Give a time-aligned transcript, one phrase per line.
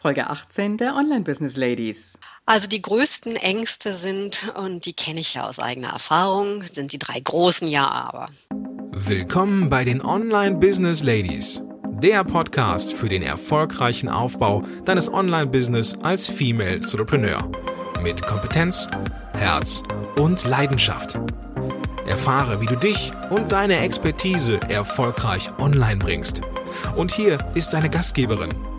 [0.00, 2.20] Folge 18 der Online Business Ladies.
[2.46, 7.00] Also die größten Ängste sind, und die kenne ich ja aus eigener Erfahrung, sind die
[7.00, 8.28] drei großen Ja-Aber.
[8.92, 11.62] Willkommen bei den Online Business Ladies,
[12.00, 17.50] der Podcast für den erfolgreichen Aufbau deines Online-Business als Female Entrepreneur.
[18.00, 18.86] Mit Kompetenz,
[19.32, 19.82] Herz
[20.16, 21.18] und Leidenschaft.
[22.06, 26.40] Erfahre, wie du dich und deine Expertise erfolgreich online bringst.
[26.94, 28.54] Und hier ist deine Gastgeberin,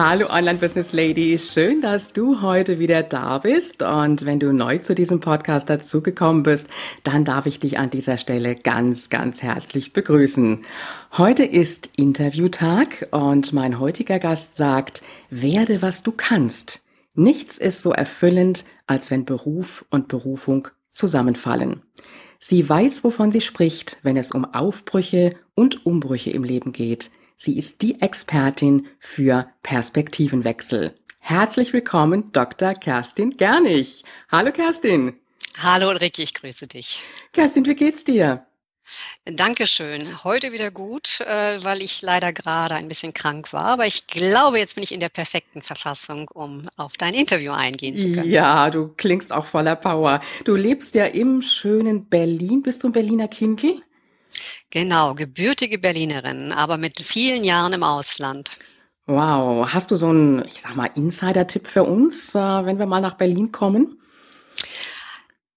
[0.00, 3.82] Hallo Online Business Lady, schön, dass du heute wieder da bist.
[3.82, 6.68] Und wenn du neu zu diesem Podcast dazugekommen bist,
[7.02, 10.64] dann darf ich dich an dieser Stelle ganz, ganz herzlich begrüßen.
[11.14, 16.82] Heute ist Interviewtag und mein heutiger Gast sagt, werde was du kannst.
[17.16, 21.82] Nichts ist so erfüllend, als wenn Beruf und Berufung zusammenfallen.
[22.38, 27.10] Sie weiß, wovon sie spricht, wenn es um Aufbrüche und Umbrüche im Leben geht.
[27.40, 30.98] Sie ist die Expertin für Perspektivenwechsel.
[31.20, 32.74] Herzlich willkommen, Dr.
[32.74, 34.02] Kerstin Gernig.
[34.28, 35.16] Hallo Kerstin.
[35.56, 37.00] Hallo Ulrike, ich grüße dich.
[37.32, 38.44] Kerstin, wie geht's dir?
[39.24, 40.24] Dankeschön.
[40.24, 43.66] Heute wieder gut, äh, weil ich leider gerade ein bisschen krank war.
[43.66, 47.96] Aber ich glaube, jetzt bin ich in der perfekten Verfassung, um auf dein Interview eingehen
[47.96, 48.28] zu können.
[48.28, 50.20] Ja, du klingst auch voller Power.
[50.44, 52.62] Du lebst ja im schönen Berlin.
[52.62, 53.80] Bist du ein Berliner Kindl?
[54.70, 58.50] Genau, gebürtige Berlinerin, aber mit vielen Jahren im Ausland.
[59.06, 63.00] Wow, hast du so einen, ich sag mal, Insider-Tipp für uns, äh, wenn wir mal
[63.00, 63.98] nach Berlin kommen?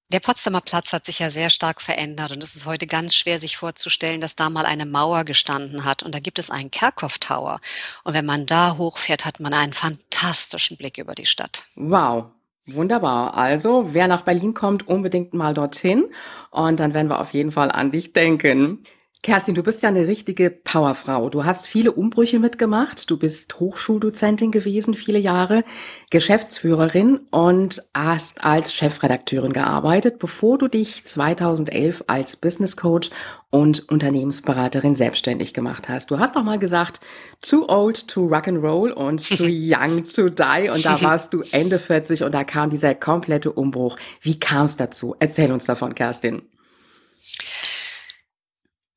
[0.08, 3.40] Der Potsdamer Platz hat sich ja sehr stark verändert und es ist heute ganz schwer,
[3.40, 6.04] sich vorzustellen, dass da mal eine Mauer gestanden hat.
[6.04, 7.60] Und da gibt es einen Kerkhoff Tower.
[8.04, 11.64] Und wenn man da hochfährt, hat man einen fantastischen Blick über die Stadt.
[11.76, 12.26] Wow,
[12.68, 13.36] Wunderbar.
[13.36, 16.06] Also, wer nach Berlin kommt, unbedingt mal dorthin.
[16.52, 18.86] Und dann werden wir auf jeden Fall an dich denken.
[19.24, 21.30] Kerstin, du bist ja eine richtige Powerfrau.
[21.30, 23.08] Du hast viele Umbrüche mitgemacht.
[23.12, 25.64] Du bist Hochschuldozentin gewesen, viele Jahre,
[26.10, 33.12] Geschäftsführerin und hast als Chefredakteurin gearbeitet, bevor du dich 2011 als Business Coach
[33.52, 36.10] und Unternehmensberaterin selbstständig gemacht hast.
[36.10, 37.00] Du hast auch mal gesagt,
[37.44, 40.70] too old to rock and roll und too young to die.
[40.70, 43.98] Und da warst du Ende 40 und da kam dieser komplette Umbruch.
[44.20, 45.16] Wie kam es dazu?
[45.20, 46.42] Erzähl uns davon, Kerstin.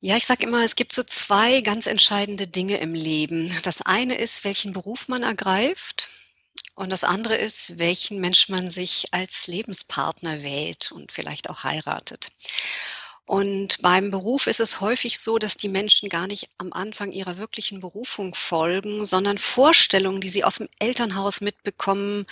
[0.05, 3.51] Ja, ich sage immer, es gibt so zwei ganz entscheidende Dinge im Leben.
[3.63, 6.09] Das eine ist, welchen Beruf man ergreift.
[6.75, 12.29] Und das andere ist, welchen Mensch man sich als Lebenspartner wählt und vielleicht auch heiratet.
[13.25, 17.39] Und beim Beruf ist es häufig so, dass die Menschen gar nicht am Anfang ihrer
[17.39, 22.27] wirklichen Berufung folgen, sondern Vorstellungen, die sie aus dem Elternhaus mitbekommen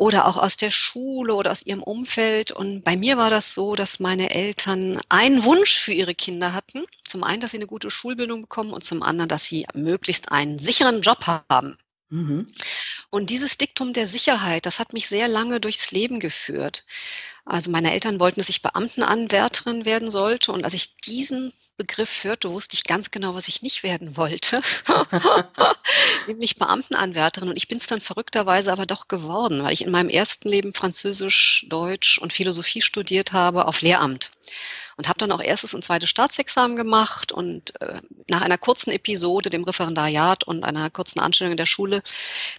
[0.00, 2.52] oder auch aus der Schule oder aus ihrem Umfeld.
[2.52, 6.84] Und bei mir war das so, dass meine Eltern einen Wunsch für ihre Kinder hatten.
[7.04, 10.58] Zum einen, dass sie eine gute Schulbildung bekommen und zum anderen, dass sie möglichst einen
[10.58, 11.76] sicheren Job haben.
[12.10, 12.48] Mhm.
[13.10, 16.84] Und dieses Diktum der Sicherheit, das hat mich sehr lange durchs Leben geführt.
[17.44, 20.52] Also meine Eltern wollten, dass ich Beamtenanwärterin werden sollte.
[20.52, 24.60] Und als ich diesen Begriff hörte, wusste ich ganz genau, was ich nicht werden wollte.
[26.28, 27.48] Nämlich Beamtenanwärterin.
[27.48, 30.74] Und ich bin es dann verrückterweise aber doch geworden, weil ich in meinem ersten Leben
[30.74, 34.30] Französisch, Deutsch und Philosophie studiert habe auf Lehramt
[35.00, 37.94] und habe dann auch erstes und zweites Staatsexamen gemacht und äh,
[38.28, 42.02] nach einer kurzen Episode, dem Referendariat und einer kurzen Anstellung in der Schule,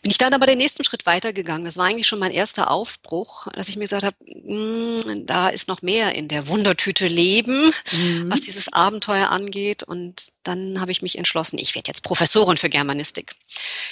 [0.02, 1.66] bin ich dann aber den nächsten Schritt weitergegangen.
[1.66, 5.68] Das war eigentlich schon mein erster Aufbruch, dass ich mir gesagt habe, hm, da ist
[5.68, 8.32] noch mehr in der Wundertüte Leben, mhm.
[8.32, 9.84] was dieses Abenteuer angeht.
[9.84, 13.36] Und dann habe ich mich entschlossen, ich werde jetzt Professorin für Germanistik.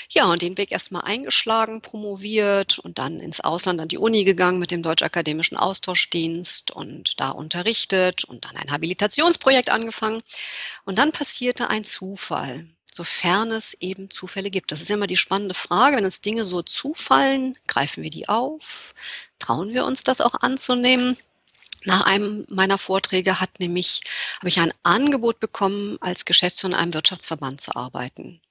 [0.09, 4.57] Ja, und den Weg erstmal eingeschlagen, promoviert und dann ins Ausland an die Uni gegangen
[4.57, 10.21] mit dem Deutsch-Akademischen Austauschdienst und da unterrichtet und dann ein Habilitationsprojekt angefangen.
[10.85, 14.71] Und dann passierte ein Zufall, sofern es eben Zufälle gibt.
[14.71, 15.97] Das ist immer die spannende Frage.
[15.97, 18.93] Wenn uns Dinge so zufallen, greifen wir die auf?
[19.39, 21.17] Trauen wir uns das auch anzunehmen?
[21.85, 24.01] Nach einem meiner Vorträge hat nämlich,
[24.39, 28.41] habe ich ein Angebot bekommen, als Geschäftsführer in einem Wirtschaftsverband zu arbeiten.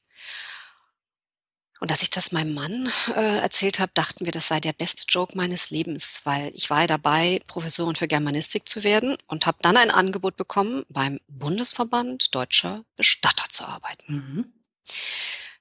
[1.80, 5.04] Und als ich das meinem Mann äh, erzählt habe, dachten wir, das sei der beste
[5.08, 9.58] Joke meines Lebens, weil ich war ja dabei, Professorin für Germanistik zu werden und habe
[9.62, 14.14] dann ein Angebot bekommen, beim Bundesverband Deutscher Bestatter zu arbeiten.
[14.14, 14.52] Mhm.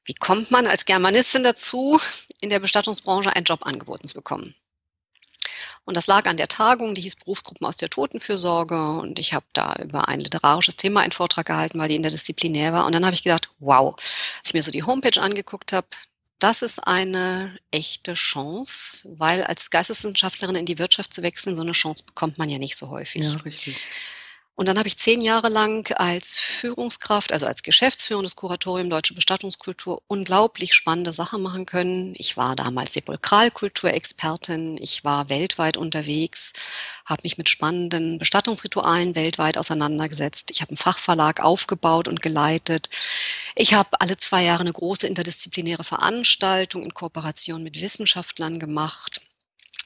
[0.06, 2.00] Wie kommt man als Germanistin dazu,
[2.40, 4.56] in der Bestattungsbranche einen Job angeboten zu bekommen?
[5.88, 9.00] Und das lag an der Tagung, die hieß Berufsgruppen aus der Totenfürsorge.
[9.00, 12.86] Und ich habe da über ein literarisches Thema einen Vortrag gehalten, weil die interdisziplinär war.
[12.86, 15.88] Und dann habe ich gedacht, wow, als ich mir so die Homepage angeguckt habe,
[16.40, 21.72] das ist eine echte Chance, weil als Geisteswissenschaftlerin in die Wirtschaft zu wechseln, so eine
[21.72, 23.24] Chance bekommt man ja nicht so häufig.
[23.24, 23.78] Ja, richtig.
[24.58, 29.14] Und dann habe ich zehn Jahre lang als Führungskraft, also als Geschäftsführerin des Kuratorium Deutsche
[29.14, 32.16] Bestattungskultur, unglaublich spannende Sachen machen können.
[32.18, 36.54] Ich war damals Sepulkralkulturexpertin, ich war weltweit unterwegs,
[37.06, 40.50] habe mich mit spannenden Bestattungsritualen weltweit auseinandergesetzt.
[40.50, 42.90] Ich habe einen Fachverlag aufgebaut und geleitet.
[43.54, 49.22] Ich habe alle zwei Jahre eine große interdisziplinäre Veranstaltung in Kooperation mit Wissenschaftlern gemacht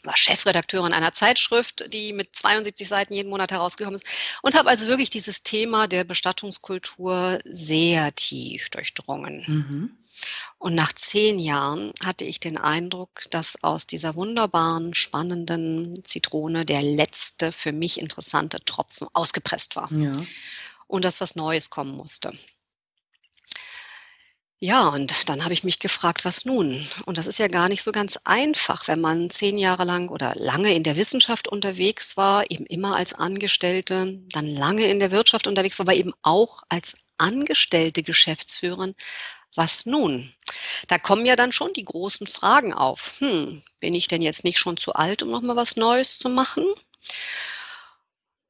[0.05, 4.05] war Chefredakteurin einer Zeitschrift, die mit 72 Seiten jeden Monat herausgekommen ist
[4.41, 9.43] und habe also wirklich dieses Thema der Bestattungskultur sehr tief durchdrungen.
[9.47, 9.97] Mhm.
[10.59, 16.83] Und nach zehn Jahren hatte ich den Eindruck, dass aus dieser wunderbaren, spannenden Zitrone der
[16.83, 19.91] letzte für mich interessante Tropfen ausgepresst war.
[19.91, 20.11] Ja.
[20.85, 22.31] Und dass was Neues kommen musste.
[24.63, 26.85] Ja, und dann habe ich mich gefragt, was nun?
[27.07, 30.35] Und das ist ja gar nicht so ganz einfach, wenn man zehn Jahre lang oder
[30.35, 35.47] lange in der Wissenschaft unterwegs war, eben immer als Angestellte, dann lange in der Wirtschaft
[35.47, 38.93] unterwegs war, aber eben auch als angestellte Geschäftsführerin.
[39.55, 40.31] Was nun?
[40.87, 43.15] Da kommen ja dann schon die großen Fragen auf.
[43.19, 46.65] Hm, bin ich denn jetzt nicht schon zu alt, um nochmal was Neues zu machen?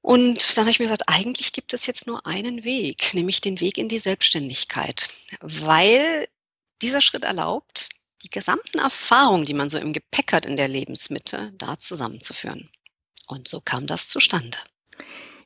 [0.01, 3.59] Und dann habe ich mir gesagt, eigentlich gibt es jetzt nur einen Weg, nämlich den
[3.59, 5.09] Weg in die Selbstständigkeit,
[5.41, 6.27] weil
[6.81, 7.89] dieser Schritt erlaubt,
[8.23, 12.69] die gesamten Erfahrungen, die man so im Gepäck hat in der Lebensmitte, da zusammenzuführen.
[13.27, 14.57] Und so kam das zustande.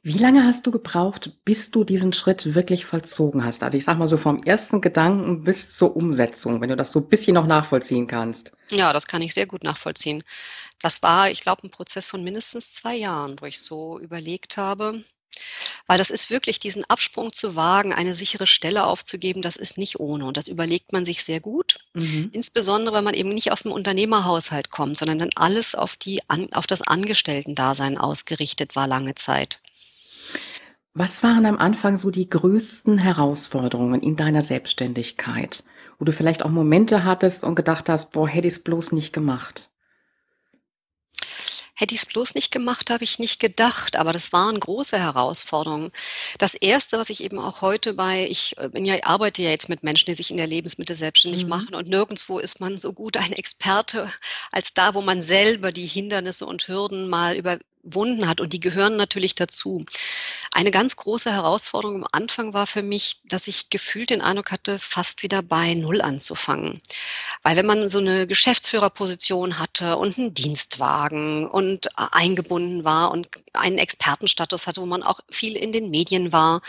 [0.07, 3.63] Wie lange hast du gebraucht, bis du diesen Schritt wirklich vollzogen hast?
[3.63, 6.99] Also ich sag mal so vom ersten Gedanken bis zur Umsetzung, wenn du das so
[6.99, 8.51] ein bisschen noch nachvollziehen kannst.
[8.69, 10.23] Ja, das kann ich sehr gut nachvollziehen.
[10.79, 15.01] Das war, ich glaube, ein Prozess von mindestens zwei Jahren, wo ich so überlegt habe,
[15.87, 19.99] weil das ist wirklich diesen Absprung zu wagen, eine sichere Stelle aufzugeben, das ist nicht
[19.99, 20.27] ohne.
[20.27, 21.77] Und das überlegt man sich sehr gut.
[21.95, 22.29] Mhm.
[22.31, 26.67] Insbesondere, wenn man eben nicht aus dem Unternehmerhaushalt kommt, sondern dann alles auf, die, auf
[26.67, 29.61] das Angestellten-Dasein ausgerichtet war lange Zeit.
[30.93, 35.65] Was waren am Anfang so die größten Herausforderungen in deiner Selbstständigkeit,
[35.99, 39.11] wo du vielleicht auch Momente hattest und gedacht hast, boah, hätte ich es bloß nicht
[39.11, 39.69] gemacht?
[41.77, 45.91] Hätte ich es bloß nicht gemacht, habe ich nicht gedacht, aber das waren große Herausforderungen.
[46.37, 49.67] Das erste, was ich eben auch heute bei, ich äh, bin ja, arbeite ja jetzt
[49.67, 51.49] mit Menschen, die sich in der Lebensmittel selbstständig mhm.
[51.49, 54.09] machen und nirgendwo ist man so gut ein Experte
[54.53, 57.35] als da, wo man selber die Hindernisse und Hürden mal
[57.85, 59.85] überwunden hat und die gehören natürlich dazu.
[60.51, 64.79] Eine ganz große Herausforderung am Anfang war für mich, dass ich gefühlt den Eindruck hatte,
[64.79, 66.81] fast wieder bei Null anzufangen.
[67.43, 73.77] Weil wenn man so eine Geschäftsführerposition hatte und einen Dienstwagen und eingebunden war und einen
[73.77, 76.61] Expertenstatus hatte, wo man auch viel in den Medien war,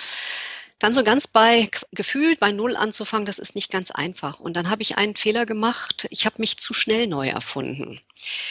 [0.79, 4.41] dann so ganz bei gefühlt bei Null anzufangen, das ist nicht ganz einfach.
[4.41, 6.07] Und dann habe ich einen Fehler gemacht.
[6.11, 8.01] Ich habe mich zu schnell neu erfunden.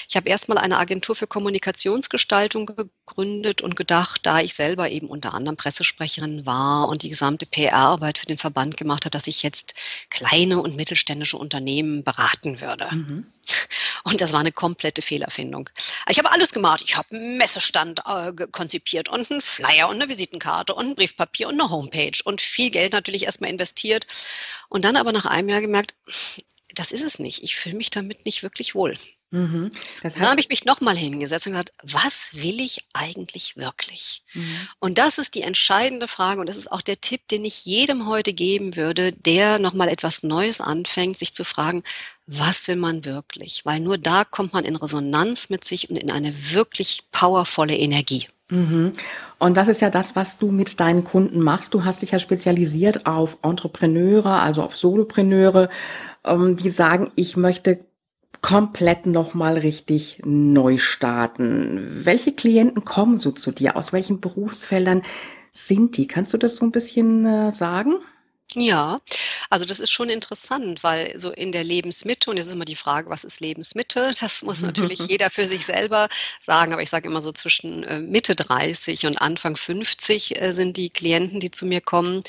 [0.07, 5.33] Ich habe erstmal eine Agentur für Kommunikationsgestaltung gegründet und gedacht, da ich selber eben unter
[5.33, 9.75] anderem Pressesprecherin war und die gesamte PR-Arbeit für den Verband gemacht habe, dass ich jetzt
[10.09, 12.87] kleine und mittelständische Unternehmen beraten würde.
[12.91, 13.25] Mhm.
[14.07, 15.67] Und das war eine komplette Fehlerfindung.
[16.09, 16.83] Ich habe alles gemacht.
[16.85, 21.47] Ich habe einen Messestand äh, konzipiert und einen Flyer und eine Visitenkarte und ein Briefpapier
[21.47, 24.05] und eine Homepage und viel Geld natürlich erstmal investiert.
[24.69, 25.95] Und dann aber nach einem Jahr gemerkt,
[26.75, 27.41] das ist es nicht.
[27.41, 28.93] Ich fühle mich damit nicht wirklich wohl.
[29.31, 29.71] Mhm.
[30.03, 34.21] Das heißt, dann habe ich mich nochmal hingesetzt und gesagt, was will ich eigentlich wirklich?
[34.33, 34.67] Mhm.
[34.79, 38.07] Und das ist die entscheidende Frage und das ist auch der Tipp, den ich jedem
[38.07, 41.83] heute geben würde, der nochmal etwas Neues anfängt, sich zu fragen,
[42.27, 43.65] was will man wirklich?
[43.65, 48.27] Weil nur da kommt man in Resonanz mit sich und in eine wirklich powervolle Energie.
[48.49, 48.91] Mhm.
[49.39, 51.73] Und das ist ja das, was du mit deinen Kunden machst.
[51.73, 55.69] Du hast dich ja spezialisiert auf Entrepreneure, also auf Solopreneure,
[56.23, 57.79] ähm, die sagen, ich möchte
[58.41, 62.05] komplett nochmal richtig neu starten.
[62.05, 63.75] Welche Klienten kommen so zu dir?
[63.75, 65.01] Aus welchen Berufsfeldern
[65.51, 66.05] sind die?
[66.05, 67.95] Kannst du das so ein bisschen äh, sagen?
[68.53, 68.99] Ja,
[69.55, 72.75] also das ist schon interessant, weil so in der Lebensmitte, und jetzt ist immer die
[72.75, 74.13] Frage, was ist Lebensmitte?
[74.19, 76.09] Das muss natürlich jeder für sich selber
[76.41, 80.75] sagen, aber ich sage immer so zwischen äh, Mitte 30 und Anfang 50 äh, sind
[80.75, 82.21] die Klienten, die zu mir kommen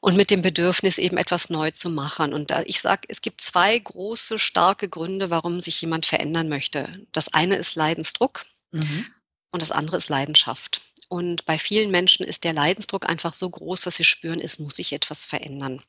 [0.00, 2.32] und mit dem Bedürfnis eben etwas neu zu machen.
[2.32, 6.90] Und da, ich sage, es gibt zwei große, starke Gründe, warum sich jemand verändern möchte.
[7.12, 9.06] Das eine ist Leidensdruck mhm.
[9.52, 10.80] und das andere ist Leidenschaft.
[11.08, 14.74] Und bei vielen Menschen ist der Leidensdruck einfach so groß, dass sie spüren, es muss
[14.74, 15.80] sich etwas verändern.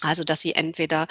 [0.00, 1.06] Also, dass sie entweder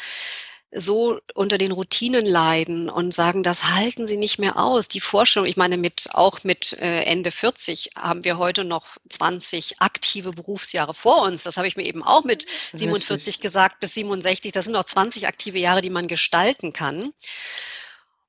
[0.72, 4.89] so unter den Routinen leiden und sagen, das halten sie nicht mehr aus.
[4.89, 9.79] Die Vorstellung, ich meine, mit, auch mit äh, Ende 40 haben wir heute noch 20
[9.79, 11.44] aktive Berufsjahre vor uns.
[11.44, 14.51] Das habe ich mir eben auch mit 47 gesagt bis 67.
[14.51, 17.13] Das sind noch 20 aktive Jahre, die man gestalten kann.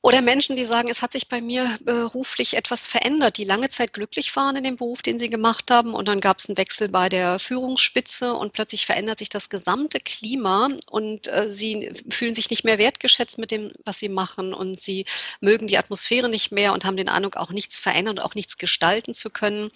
[0.08, 3.92] Oder Menschen, die sagen, es hat sich bei mir beruflich etwas verändert, die lange Zeit
[3.92, 5.92] glücklich waren in dem Beruf, den sie gemacht haben.
[5.92, 10.00] Und dann gab es einen Wechsel bei der Führungsspitze und plötzlich verändert sich das gesamte
[10.00, 14.54] Klima und äh, sie fühlen sich nicht mehr wertgeschätzt mit dem, was sie machen.
[14.54, 15.04] Und sie
[15.42, 18.56] mögen die Atmosphäre nicht mehr und haben den Eindruck, auch nichts verändern und auch nichts
[18.56, 19.70] gestalten zu können.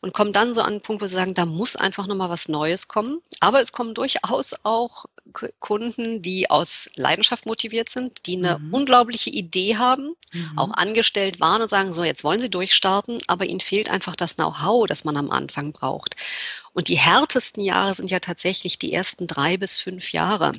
[0.00, 2.48] Und kommen dann so an einen Punkt, wo sie sagen, da muss einfach nochmal was
[2.48, 3.20] Neues kommen.
[3.38, 5.04] Aber es kommen durchaus auch
[5.58, 8.74] Kunden, die aus Leidenschaft motiviert sind, die eine mhm.
[8.74, 10.58] unglaubliche Idee haben, mhm.
[10.58, 14.36] auch angestellt waren und sagen, so, jetzt wollen sie durchstarten, aber ihnen fehlt einfach das
[14.36, 16.16] Know-how, das man am Anfang braucht.
[16.72, 20.52] Und die härtesten Jahre sind ja tatsächlich die ersten drei bis fünf Jahre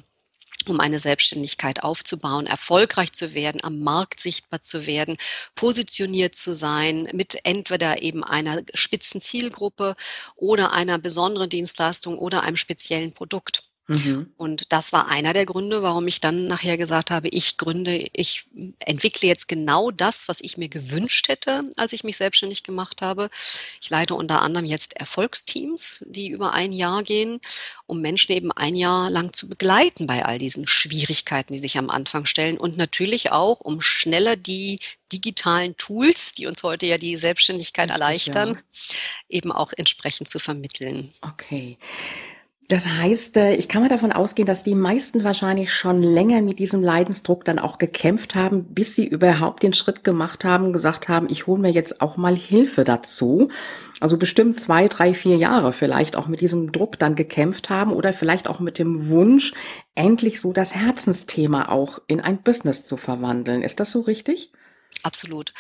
[0.68, 5.16] um eine Selbstständigkeit aufzubauen, erfolgreich zu werden, am Markt sichtbar zu werden,
[5.56, 9.96] positioniert zu sein mit entweder eben einer spitzen Zielgruppe
[10.36, 13.69] oder einer besonderen Dienstleistung oder einem speziellen Produkt.
[13.90, 14.32] Mhm.
[14.38, 18.46] Und das war einer der Gründe, warum ich dann nachher gesagt habe, ich gründe, ich
[18.86, 23.32] entwickle jetzt genau das, was ich mir gewünscht hätte, als ich mich selbstständig gemacht habe.
[23.82, 27.40] Ich leite unter anderem jetzt Erfolgsteams, die über ein Jahr gehen,
[27.88, 31.90] um Menschen eben ein Jahr lang zu begleiten bei all diesen Schwierigkeiten, die sich am
[31.90, 34.80] Anfang stellen und natürlich auch, um schneller die
[35.12, 38.62] digitalen Tools, die uns heute ja die Selbstständigkeit erleichtern, ja.
[39.30, 41.12] eben auch entsprechend zu vermitteln.
[41.22, 41.80] Okay.
[42.70, 46.60] Das heißt, äh, ich kann mal davon ausgehen, dass die meisten wahrscheinlich schon länger mit
[46.60, 51.30] diesem Leidensdruck dann auch gekämpft haben, bis sie überhaupt den Schritt gemacht haben, gesagt haben,
[51.32, 53.50] ich hole mir jetzt auch mal Hilfe dazu.
[54.00, 58.14] Also bestimmt zwei, drei, vier Jahre vielleicht auch mit diesem Druck dann gekämpft haben oder
[58.14, 59.54] vielleicht auch mit dem Wunsch,
[59.96, 63.64] endlich so das Herzensthema auch in ein Business zu verwandeln.
[63.64, 64.52] Ist das so richtig?
[65.04, 65.54] Absolut.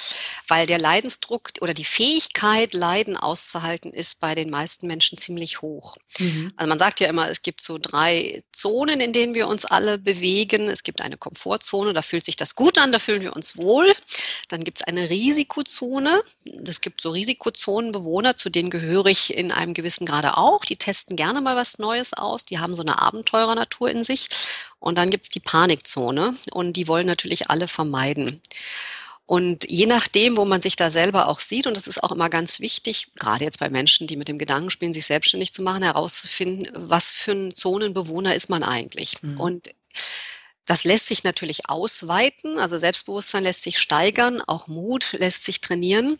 [0.48, 5.95] Weil der Leidensdruck oder die Fähigkeit, Leiden auszuhalten, ist bei den meisten Menschen ziemlich hoch.
[6.17, 6.51] Mhm.
[6.57, 9.98] Also man sagt ja immer, es gibt so drei Zonen, in denen wir uns alle
[9.98, 10.67] bewegen.
[10.67, 13.93] Es gibt eine Komfortzone, da fühlt sich das gut an, da fühlen wir uns wohl.
[14.50, 16.21] Dann gibt es eine Risikozone.
[16.65, 20.65] Es gibt so Risikozonenbewohner, zu denen gehöre ich in einem gewissen Grade auch.
[20.65, 22.43] Die testen gerne mal was Neues aus.
[22.43, 24.27] Die haben so eine Abenteurernatur in sich.
[24.79, 28.41] Und dann gibt es die Panikzone und die wollen natürlich alle vermeiden.
[29.29, 32.31] Und je nachdem, wo man sich da selber auch sieht, und es ist auch immer
[32.31, 35.83] ganz wichtig, gerade jetzt bei Menschen, die mit dem Gedanken spielen, sich selbstständig zu machen,
[35.83, 39.21] herauszufinden, was für ein Zonenbewohner ist man eigentlich.
[39.21, 39.39] Mhm.
[39.39, 39.69] Und
[40.65, 46.17] das lässt sich natürlich ausweiten, also Selbstbewusstsein lässt sich steigern, auch Mut lässt sich trainieren,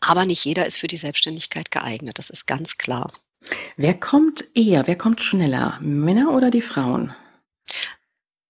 [0.00, 3.10] aber nicht jeder ist für die Selbstständigkeit geeignet, das ist ganz klar.
[3.78, 7.14] Wer kommt eher, wer kommt schneller, Männer oder die Frauen?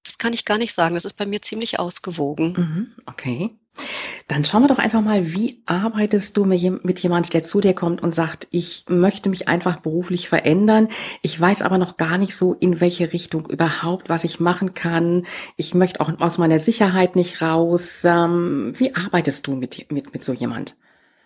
[0.02, 2.54] Das kann ich gar nicht sagen, das ist bei mir ziemlich ausgewogen.
[2.54, 3.50] Mhm, okay.
[4.26, 8.02] Dann schauen wir doch einfach mal, wie arbeitest du mit jemand, der zu dir kommt
[8.02, 10.88] und sagt, ich möchte mich einfach beruflich verändern.
[11.22, 15.26] Ich weiß aber noch gar nicht so, in welche Richtung überhaupt, was ich machen kann.
[15.56, 18.02] Ich möchte auch aus meiner Sicherheit nicht raus.
[18.04, 20.76] Ähm, wie arbeitest du mit, mit, mit so jemand?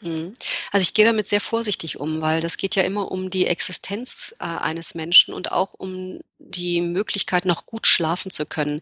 [0.02, 0.34] Mhm.
[0.72, 4.34] Also ich gehe damit sehr vorsichtig um, weil das geht ja immer um die Existenz
[4.40, 8.80] äh, eines Menschen und auch um die Möglichkeit, noch gut schlafen zu können.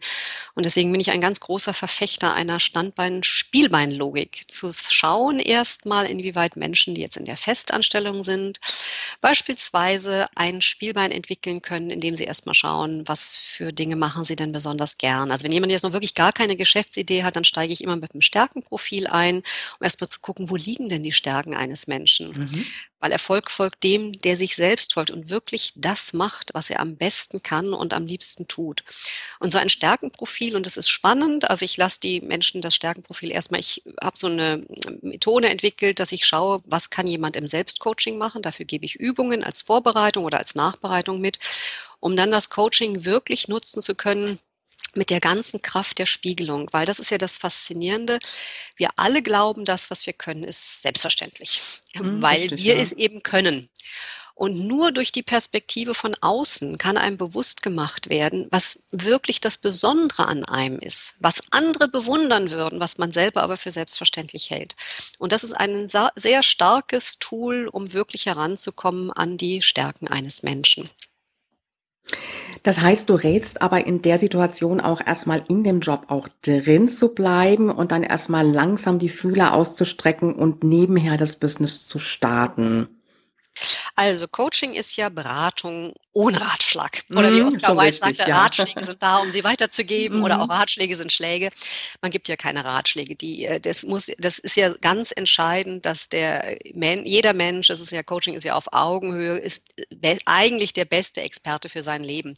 [0.55, 4.43] Und deswegen bin ich ein ganz großer Verfechter einer Standbein-Spielbein-Logik.
[4.47, 8.59] Zu schauen erstmal, inwieweit Menschen, die jetzt in der Festanstellung sind,
[9.21, 14.51] beispielsweise ein Spielbein entwickeln können, indem sie erstmal schauen, was für Dinge machen sie denn
[14.51, 15.31] besonders gern.
[15.31, 18.13] Also wenn jemand jetzt noch wirklich gar keine Geschäftsidee hat, dann steige ich immer mit
[18.13, 22.31] einem Stärkenprofil ein, um erstmal zu gucken, wo liegen denn die Stärken eines Menschen.
[22.31, 22.65] Mhm.
[23.01, 26.95] Weil Erfolg folgt dem, der sich selbst folgt und wirklich das macht, was er am
[26.95, 28.83] besten kann und am liebsten tut.
[29.39, 33.31] Und so ein Stärkenprofil, und das ist spannend, also ich lasse die Menschen das Stärkenprofil
[33.31, 34.65] erstmal, ich habe so eine
[35.01, 38.41] Methode entwickelt, dass ich schaue, was kann jemand im Selbstcoaching machen.
[38.41, 41.39] Dafür gebe ich Übungen als Vorbereitung oder als Nachbereitung mit,
[41.99, 44.39] um dann das Coaching wirklich nutzen zu können,
[44.95, 48.19] mit der ganzen Kraft der Spiegelung, weil das ist ja das Faszinierende.
[48.75, 51.61] Wir alle glauben, das, was wir können, ist selbstverständlich,
[51.95, 52.81] mhm, weil richtig, wir ja.
[52.81, 53.69] es eben können.
[54.41, 59.57] Und nur durch die Perspektive von außen kann einem bewusst gemacht werden, was wirklich das
[59.57, 64.75] Besondere an einem ist, was andere bewundern würden, was man selber aber für selbstverständlich hält.
[65.19, 70.89] Und das ist ein sehr starkes Tool, um wirklich heranzukommen an die Stärken eines Menschen.
[72.63, 76.89] Das heißt, du rätst aber in der Situation auch erstmal in dem Job auch drin
[76.89, 82.87] zu bleiben und dann erstmal langsam die Fühler auszustrecken und nebenher das Business zu starten.
[83.95, 87.03] Also Coaching ist ja Beratung ohne Ratschlag.
[87.11, 88.41] Oder wie mhm, Oscar Wilde sagte, ja.
[88.41, 90.23] Ratschläge sind da, um sie weiterzugeben mhm.
[90.23, 91.49] oder auch Ratschläge sind Schläge.
[92.01, 93.15] Man gibt ja keine Ratschläge.
[93.15, 97.91] Die, äh, das, muss, das ist ja ganz entscheidend, dass der jeder Mensch, das ist
[97.91, 99.73] ja Coaching ist ja auf Augenhöhe, ist
[100.25, 102.35] eigentlich der beste Experte für sein Leben.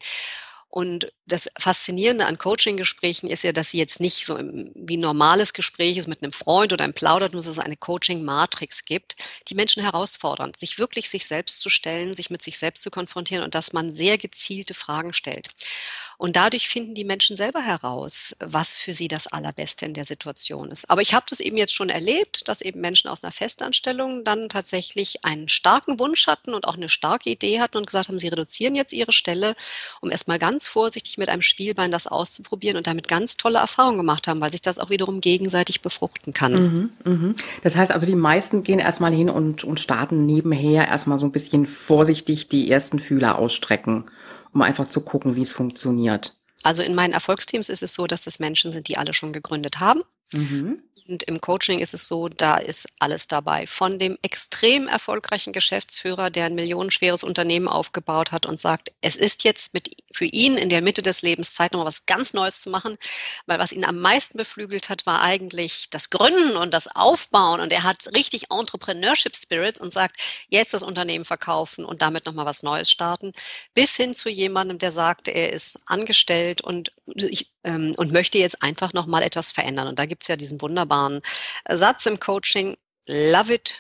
[0.70, 5.54] Und das Faszinierende an Coaching-Gesprächen ist ja, dass sie jetzt nicht so wie ein normales
[5.54, 9.16] Gespräch ist mit einem Freund oder einem Plaudert, nur dass es eine Coaching-Matrix gibt,
[9.48, 13.44] die Menschen herausfordern, sich wirklich sich selbst zu stellen, sich mit sich selbst zu konfrontieren
[13.44, 15.50] und dass man sehr gezielte Fragen stellt.
[16.18, 20.72] Und dadurch finden die Menschen selber heraus, was für sie das Allerbeste in der Situation
[20.72, 20.90] ist.
[20.90, 24.50] Aber ich habe das eben jetzt schon erlebt, dass eben Menschen aus einer Festanstellung dann
[24.50, 28.28] tatsächlich einen starken Wunsch hatten und auch eine starke Idee hatten und gesagt haben, sie
[28.28, 29.56] reduzieren jetzt ihre Stelle,
[30.02, 34.28] um erstmal ganz vorsichtig mit einem Spielbein das auszuprobieren und damit ganz tolle Erfahrungen gemacht
[34.28, 36.92] haben, weil sich das auch wiederum gegenseitig befruchten kann.
[37.04, 37.34] Mhm, mh.
[37.64, 41.32] Das heißt also, die meisten gehen erstmal hin und, und starten nebenher erstmal so ein
[41.32, 44.06] bisschen vorsichtig die ersten Fühler ausstrecken
[44.54, 46.36] um einfach zu gucken, wie es funktioniert.
[46.64, 49.80] Also in meinen Erfolgsteams ist es so, dass das Menschen sind, die alle schon gegründet
[49.80, 50.04] haben
[50.34, 50.82] Mhm.
[51.10, 53.68] Und im Coaching ist es so, da ist alles dabei.
[53.68, 59.44] Von dem extrem erfolgreichen Geschäftsführer, der ein millionenschweres Unternehmen aufgebaut hat und sagt, es ist
[59.44, 62.70] jetzt mit, für ihn in der Mitte des Lebens Zeit, nochmal was ganz Neues zu
[62.70, 62.98] machen,
[63.46, 67.60] weil was ihn am meisten beflügelt hat, war eigentlich das Gründen und das Aufbauen.
[67.60, 70.18] Und er hat richtig Entrepreneurship Spirit und sagt,
[70.50, 73.32] jetzt das Unternehmen verkaufen und damit nochmal was Neues starten.
[73.74, 78.62] Bis hin zu jemandem, der sagt, er ist angestellt und ich ähm, und möchte jetzt
[78.62, 79.88] einfach nochmal etwas verändern.
[79.88, 81.22] Und da gibt es ja diesen wunderbaren
[81.66, 82.78] äh, Satz im Coaching,
[83.08, 83.76] love it,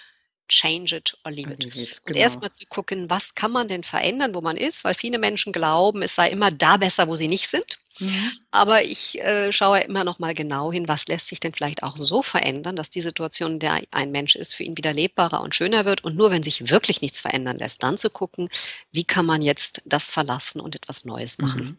[0.47, 1.59] change it or leave it.
[1.59, 2.07] Genau.
[2.07, 5.53] Und erstmal zu gucken, was kann man denn verändern, wo man ist, weil viele Menschen
[5.53, 7.79] glauben, es sei immer da besser, wo sie nicht sind.
[7.99, 8.31] Mhm.
[8.51, 11.97] Aber ich äh, schaue immer noch mal genau hin, was lässt sich denn vielleicht auch
[11.97, 15.55] so verändern, dass die Situation, in der ein Mensch ist, für ihn wieder lebbarer und
[15.55, 16.03] schöner wird.
[16.03, 18.49] Und nur wenn sich wirklich nichts verändern lässt, dann zu gucken,
[18.91, 21.61] wie kann man jetzt das verlassen und etwas Neues machen.
[21.61, 21.75] Mhm.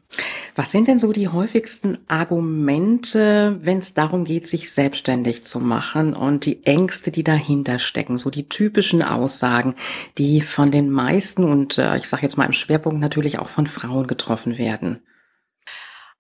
[0.55, 6.15] Was sind denn so die häufigsten Argumente, wenn es darum geht, sich selbstständig zu machen
[6.15, 9.75] und die Ängste, die dahinter stecken, so die typischen Aussagen,
[10.19, 13.67] die von den meisten und äh, ich sage jetzt mal im Schwerpunkt natürlich auch von
[13.67, 15.01] Frauen getroffen werden?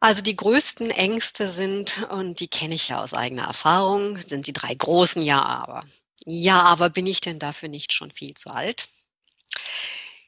[0.05, 4.53] Also die größten Ängste sind, und die kenne ich ja aus eigener Erfahrung, sind die
[4.53, 5.83] drei großen Ja, aber.
[6.27, 8.87] Ja, aber bin ich denn dafür nicht schon viel zu alt?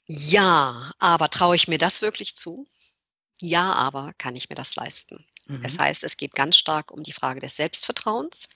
[0.07, 2.66] Ja, aber traue ich mir das wirklich zu?
[3.42, 5.27] Ja, aber kann ich mir das leisten?
[5.46, 5.61] Mhm.
[5.62, 8.48] Das heißt, es geht ganz stark um die Frage des Selbstvertrauens.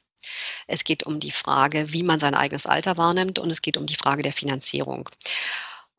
[0.67, 3.85] Es geht um die Frage, wie man sein eigenes Alter wahrnimmt und es geht um
[3.85, 5.11] die Frage der Finanzierung.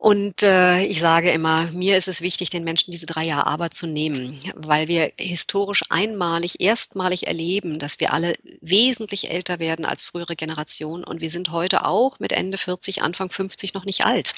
[0.02, 3.76] Und äh, ich sage immer, mir ist es wichtig, den Menschen diese drei Jahre Arbeit
[3.76, 10.04] zu nehmen, weil wir historisch einmalig, erstmalig erleben, dass wir alle wesentlich älter werden als
[10.04, 11.04] frühere Generationen.
[11.04, 14.34] Und wir sind heute auch mit Ende 40, Anfang 50 noch nicht alt.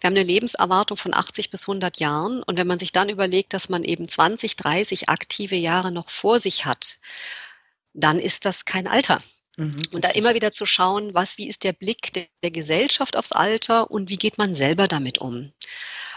[0.00, 2.42] Wir haben eine Lebenserwartung von 80 bis 100 Jahren.
[2.42, 6.38] Und wenn man sich dann überlegt, dass man eben 20, 30 aktive Jahre noch vor
[6.38, 6.96] sich hat,
[7.92, 9.20] dann ist das kein Alter.
[9.58, 9.76] Mhm.
[9.90, 13.32] Und da immer wieder zu schauen, was, wie ist der Blick der, der Gesellschaft aufs
[13.32, 15.52] Alter und wie geht man selber damit um?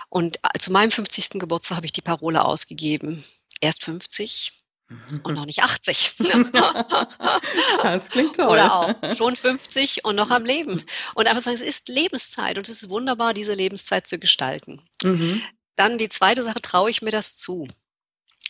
[0.10, 1.40] Und äh, zu meinem 50.
[1.40, 3.24] Geburtstag habe ich die Parole ausgegeben.
[3.60, 4.52] Erst 50,
[4.90, 5.22] mhm.
[5.24, 6.16] und noch nicht 80.
[7.82, 8.48] das klingt toll.
[8.48, 10.84] Oder auch schon 50 und noch am Leben.
[11.16, 14.82] Und einfach sagen, es ist Lebenszeit und es ist wunderbar, diese Lebenszeit zu gestalten.
[15.02, 15.42] Mhm.
[15.76, 17.68] Dann die zweite Sache, traue ich mir das zu?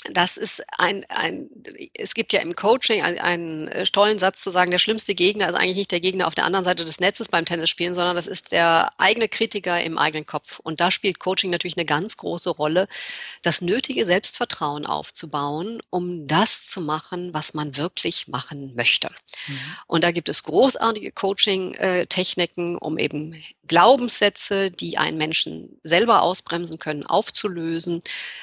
[0.10, 1.50] Das ist ein, ein,
[1.94, 5.48] es gibt ja im Coaching einen, einen äh, tollen Satz zu sagen, der schlimmste Gegner
[5.48, 8.26] ist eigentlich nicht der Gegner auf der anderen Seite des Netzes beim Tennisspielen, sondern das
[8.26, 10.60] ist der eigene Kritiker im eigenen Kopf.
[10.60, 12.88] Und da spielt Coaching natürlich eine ganz große Rolle,
[13.44, 19.10] das nötige Selbstvertrauen aufzubauen, um das zu machen, was man wirklich machen möchte.
[19.48, 19.60] Mhm.
[19.88, 27.06] Und da gibt es großartige Coaching-Techniken, um eben Glaubenssätze, die einen Menschen selber ausbremsen können,
[27.06, 28.02] aufzulösen,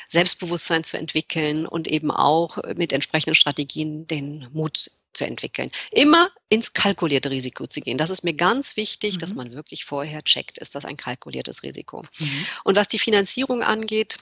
[0.08, 5.70] Selbstbewusstsein zu entwickeln und eben auch mit entsprechenden Strategien den Mut zu entwickeln.
[5.90, 7.98] Immer ins kalkulierte Risiko zu gehen.
[7.98, 9.18] Das ist mir ganz wichtig, mhm.
[9.18, 12.04] dass man wirklich vorher checkt, ist das ein kalkuliertes Risiko.
[12.18, 12.46] Mhm.
[12.64, 14.16] Und was die Finanzierung angeht,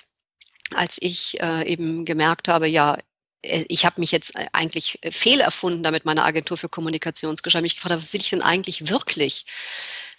[0.74, 3.02] als ich äh, eben gemerkt habe, ja, äh,
[3.42, 7.64] ich habe mich jetzt äh, eigentlich äh, fehlerfunden damit meine Agentur für Kommunikationsgeschäft.
[7.64, 9.44] Ich gefragt, was will ich denn eigentlich wirklich?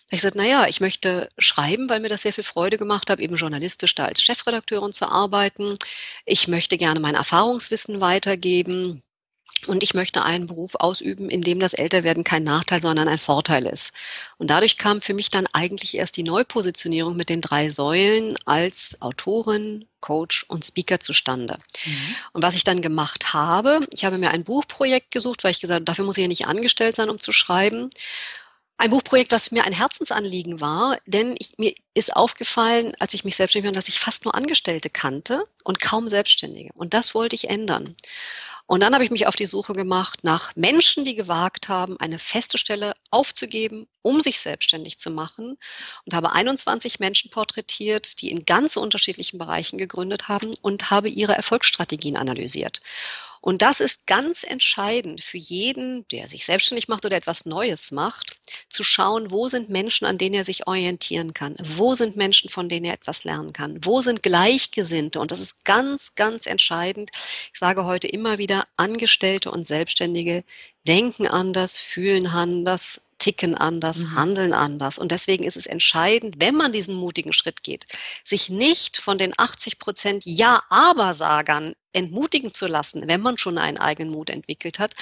[0.10, 3.20] Da ich gesagt, naja, ich möchte schreiben, weil mir das sehr viel Freude gemacht hat,
[3.20, 5.76] eben journalistisch da als Chefredakteurin zu arbeiten.
[6.26, 9.04] Ich möchte gerne mein Erfahrungswissen weitergeben.
[9.66, 13.66] Und ich möchte einen Beruf ausüben, in dem das Älterwerden kein Nachteil, sondern ein Vorteil
[13.66, 13.92] ist.
[14.38, 19.02] Und dadurch kam für mich dann eigentlich erst die Neupositionierung mit den drei Säulen als
[19.02, 21.58] Autorin, Coach und Speaker zustande.
[21.86, 22.16] Mhm.
[22.34, 25.78] Und was ich dann gemacht habe, ich habe mir ein Buchprojekt gesucht, weil ich gesagt
[25.78, 27.90] habe, dafür muss ich ja nicht angestellt sein, um zu schreiben.
[28.80, 33.36] Ein Buchprojekt, was mir ein Herzensanliegen war, denn ich, mir ist aufgefallen, als ich mich
[33.36, 36.70] selbstständig machte, dass ich fast nur Angestellte kannte und kaum Selbstständige.
[36.76, 37.96] Und das wollte ich ändern.
[38.68, 42.20] Und dann habe ich mich auf die Suche gemacht nach Menschen, die gewagt haben, eine
[42.20, 45.58] feste Stelle aufzugeben, um sich selbstständig zu machen
[46.06, 51.34] und habe 21 Menschen porträtiert, die in ganz unterschiedlichen Bereichen gegründet haben und habe ihre
[51.34, 52.82] Erfolgsstrategien analysiert.
[53.42, 58.38] Und das ist ganz entscheidend für jeden, der sich selbstständig macht oder etwas Neues macht,
[58.70, 61.56] zu schauen, wo sind Menschen, an denen er sich orientieren kann?
[61.62, 63.78] Wo sind Menschen, von denen er etwas lernen kann?
[63.82, 65.20] Wo sind Gleichgesinnte?
[65.20, 67.12] Und das ist ganz, ganz entscheidend.
[67.54, 70.44] Ich sage heute immer wieder, Angestellte und Selbstständige
[70.88, 74.16] denken anders, fühlen anders, ticken anders, mhm.
[74.16, 74.98] handeln anders.
[74.98, 77.86] Und deswegen ist es entscheidend, wenn man diesen mutigen Schritt geht,
[78.24, 84.12] sich nicht von den 80 Prozent Ja-Aber-Sagern entmutigen zu lassen, wenn man schon einen eigenen
[84.12, 84.94] Mut entwickelt hat,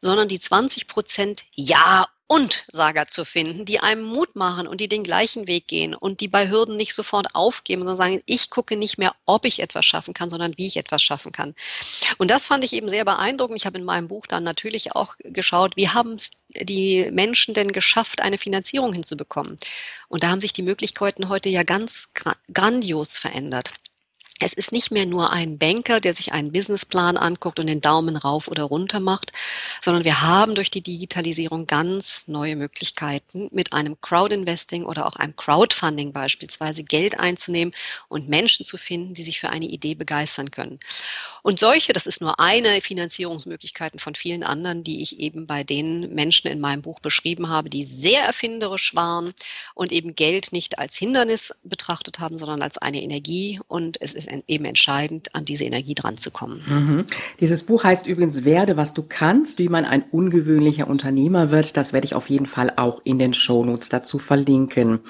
[0.00, 4.86] sondern die 20 Prozent Ja und Sager zu finden, die einem Mut machen und die
[4.86, 8.76] den gleichen Weg gehen und die bei Hürden nicht sofort aufgeben, sondern sagen, ich gucke
[8.76, 11.56] nicht mehr, ob ich etwas schaffen kann, sondern wie ich etwas schaffen kann.
[12.18, 13.56] Und das fand ich eben sehr beeindruckend.
[13.56, 17.72] Ich habe in meinem Buch dann natürlich auch geschaut, wie haben es die Menschen denn
[17.72, 19.56] geschafft, eine Finanzierung hinzubekommen?
[20.06, 22.12] Und da haben sich die Möglichkeiten heute ja ganz
[22.54, 23.72] grandios verändert.
[24.42, 28.16] Es ist nicht mehr nur ein Banker, der sich einen Businessplan anguckt und den Daumen
[28.16, 29.32] rauf oder runter macht,
[29.82, 35.36] sondern wir haben durch die Digitalisierung ganz neue Möglichkeiten, mit einem Crowdinvesting oder auch einem
[35.36, 37.74] Crowdfunding beispielsweise Geld einzunehmen
[38.08, 40.80] und Menschen zu finden, die sich für eine Idee begeistern können.
[41.42, 46.14] Und solche, das ist nur eine Finanzierungsmöglichkeiten von vielen anderen, die ich eben bei den
[46.14, 49.34] Menschen in meinem Buch beschrieben habe, die sehr erfinderisch waren
[49.74, 53.60] und eben Geld nicht als Hindernis betrachtet haben, sondern als eine Energie.
[53.68, 56.62] Und es ist eben entscheidend, an diese Energie dran zu kommen.
[56.66, 57.04] Mhm.
[57.40, 61.76] Dieses Buch heißt übrigens Werde, was du kannst, wie man ein ungewöhnlicher Unternehmer wird.
[61.76, 65.00] Das werde ich auf jeden Fall auch in den Shownotes dazu verlinken.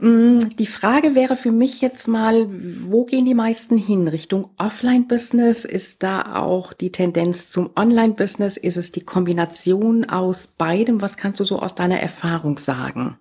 [0.00, 2.48] Mm, die Frage wäre für mich jetzt mal,
[2.88, 4.08] wo gehen die meisten hin?
[4.08, 5.66] Richtung Offline-Business?
[5.66, 8.56] Ist da auch die Tendenz zum Online-Business?
[8.56, 11.02] Ist es die Kombination aus beidem?
[11.02, 13.18] Was kannst du so aus deiner Erfahrung sagen?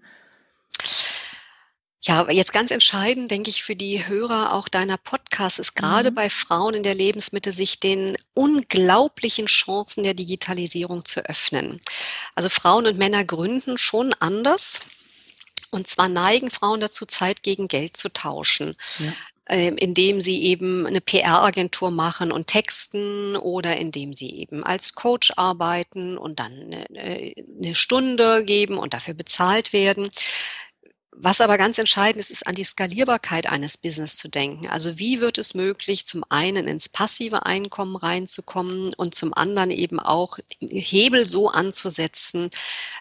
[2.01, 6.15] Ja, jetzt ganz entscheidend, denke ich, für die Hörer auch deiner Podcasts ist gerade mhm.
[6.15, 11.81] bei Frauen in der Lebensmitte, sich den unglaublichen Chancen der Digitalisierung zu öffnen.
[12.35, 14.81] Also Frauen und Männer gründen schon anders.
[15.71, 18.75] Und zwar neigen Frauen dazu, Zeit gegen Geld zu tauschen.
[18.99, 19.13] Ja
[19.51, 25.33] ähm, indem sie eben eine PR-Agentur machen und texten oder indem sie eben als Coach
[25.37, 30.11] arbeiten und dann eine Stunde geben und dafür bezahlt werden.
[31.21, 34.67] Was aber ganz entscheidend ist, ist an die Skalierbarkeit eines Business zu denken.
[34.67, 39.99] Also wie wird es möglich, zum einen ins passive Einkommen reinzukommen und zum anderen eben
[39.99, 42.49] auch Hebel so anzusetzen,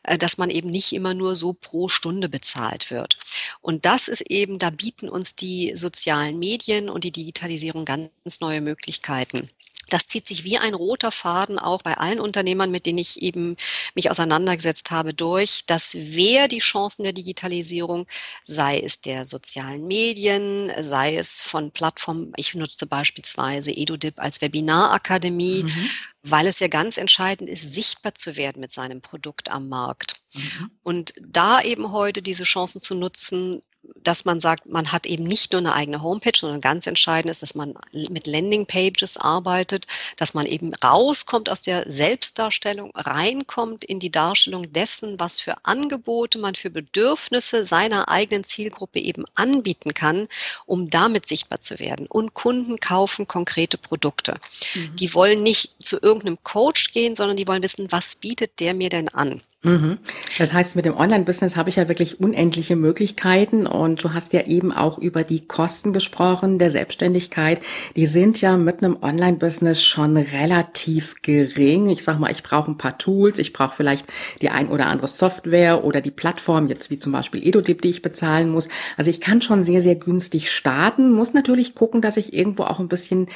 [0.03, 3.19] äh, dass man eben nicht immer nur so pro Stunde bezahlt wird.
[3.61, 8.61] Und das ist eben, da bieten uns die sozialen Medien und die Digitalisierung ganz neue
[8.61, 9.49] Möglichkeiten
[9.89, 13.57] das zieht sich wie ein roter Faden auch bei allen Unternehmern, mit denen ich eben
[13.95, 18.07] mich auseinandergesetzt habe, durch, dass wer die Chancen der Digitalisierung,
[18.45, 25.65] sei es der sozialen Medien, sei es von Plattformen, ich nutze beispielsweise EduDip als Webinarakademie,
[25.65, 25.91] mhm.
[26.23, 30.21] weil es ja ganz entscheidend ist, sichtbar zu werden mit seinem Produkt am Markt.
[30.35, 30.71] Mhm.
[30.83, 33.63] Und da eben heute diese Chancen zu nutzen,
[34.09, 37.43] dass man sagt, man hat eben nicht nur eine eigene Homepage, sondern ganz entscheidend ist,
[37.43, 37.75] dass man
[38.09, 45.21] mit Landingpages arbeitet, dass man eben rauskommt aus der Selbstdarstellung, reinkommt in die Darstellung dessen,
[45.21, 50.27] was für Angebote man für Bedürfnisse seiner eigenen Zielgruppe eben anbieten kann,
[50.65, 52.07] um damit sichtbar zu werden.
[52.07, 54.37] Und Kunden kaufen konkrete Produkte.
[54.75, 54.97] Mhm.
[54.97, 58.89] Die wollen nicht zu irgendeinem Coach gehen, sondern die wollen wissen, was bietet der mir
[58.89, 59.43] denn an?
[59.63, 59.99] Mhm.
[60.39, 64.47] Das heißt, mit dem Online-Business habe ich ja wirklich unendliche Möglichkeiten und du hast ja
[64.47, 67.61] eben auch über die Kosten gesprochen der Selbstständigkeit.
[67.97, 71.89] Die sind ja mit einem Online-Business schon relativ gering.
[71.89, 74.07] Ich sage mal, ich brauche ein paar Tools, ich brauche vielleicht
[74.41, 78.03] die ein oder andere Software oder die Plattform, jetzt wie zum Beispiel EduDip, die ich
[78.03, 78.69] bezahlen muss.
[78.97, 82.81] Also ich kann schon sehr, sehr günstig starten, muss natürlich gucken, dass ich irgendwo auch
[82.81, 83.29] ein bisschen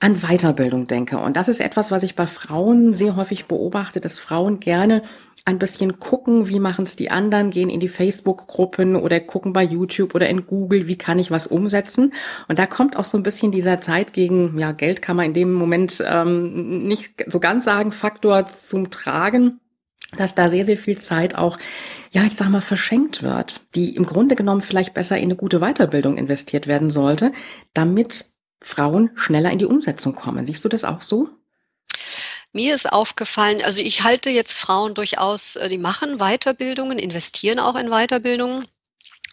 [0.00, 1.18] an Weiterbildung denke.
[1.18, 5.02] Und das ist etwas, was ich bei Frauen sehr häufig beobachte, dass Frauen gerne
[5.44, 9.62] ein bisschen gucken, wie machen es die anderen, gehen in die Facebook-Gruppen oder gucken bei
[9.62, 12.12] YouTube oder in Google, wie kann ich was umsetzen.
[12.48, 15.34] Und da kommt auch so ein bisschen dieser Zeit gegen, ja, Geld kann man in
[15.34, 19.60] dem Moment ähm, nicht so ganz sagen, Faktor zum Tragen
[20.16, 21.58] dass da sehr, sehr viel Zeit auch,
[22.10, 25.60] ja, ich sag mal, verschenkt wird, die im Grunde genommen vielleicht besser in eine gute
[25.60, 27.32] Weiterbildung investiert werden sollte,
[27.74, 28.26] damit
[28.62, 30.46] Frauen schneller in die Umsetzung kommen.
[30.46, 31.28] Siehst du das auch so?
[32.52, 37.76] Mir ist aufgefallen, also ich halte jetzt Frauen durchaus, äh, die machen Weiterbildungen, investieren auch
[37.76, 38.66] in Weiterbildungen,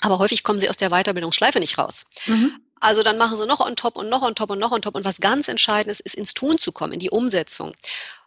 [0.01, 2.06] aber häufig kommen sie aus der Weiterbildungsschleife nicht raus.
[2.25, 2.60] Mhm.
[2.82, 4.95] Also dann machen sie noch on top und noch on top und noch on top.
[4.95, 7.73] Und was ganz entscheidend ist, ist ins Tun zu kommen, in die Umsetzung.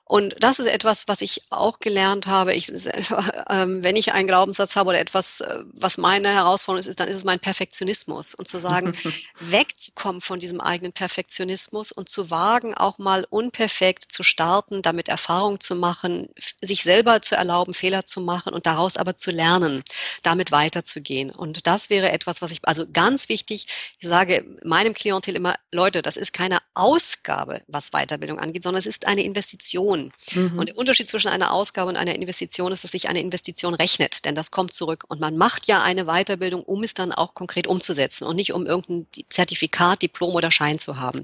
[0.09, 2.55] Und das ist etwas, was ich auch gelernt habe.
[2.55, 7.09] Ich, äh, wenn ich einen Glaubenssatz habe oder etwas, äh, was meine Herausforderung ist, dann
[7.09, 8.35] ist es mein Perfektionismus.
[8.35, 8.92] Und zu sagen,
[9.38, 15.61] wegzukommen von diesem eigenen Perfektionismus und zu wagen, auch mal unperfekt zu starten, damit Erfahrung
[15.61, 16.29] zu machen,
[16.62, 19.83] sich selber zu erlauben, Fehler zu machen und daraus aber zu lernen,
[20.23, 21.31] damit weiterzugehen.
[21.31, 23.66] Und das wäre etwas, was ich, also ganz wichtig,
[23.99, 28.87] ich sage meinem Klientel immer, Leute, das ist keine Ausgabe, was Weiterbildung angeht, sondern es
[28.87, 29.98] ist eine Investition.
[29.99, 30.13] Investition.
[30.35, 30.59] Mhm.
[30.59, 34.25] Und der Unterschied zwischen einer Ausgabe und einer Investition ist, dass sich eine Investition rechnet,
[34.25, 35.05] denn das kommt zurück.
[35.09, 38.67] Und man macht ja eine Weiterbildung, um es dann auch konkret umzusetzen und nicht um
[38.67, 41.23] irgendein Zertifikat, Diplom oder Schein zu haben.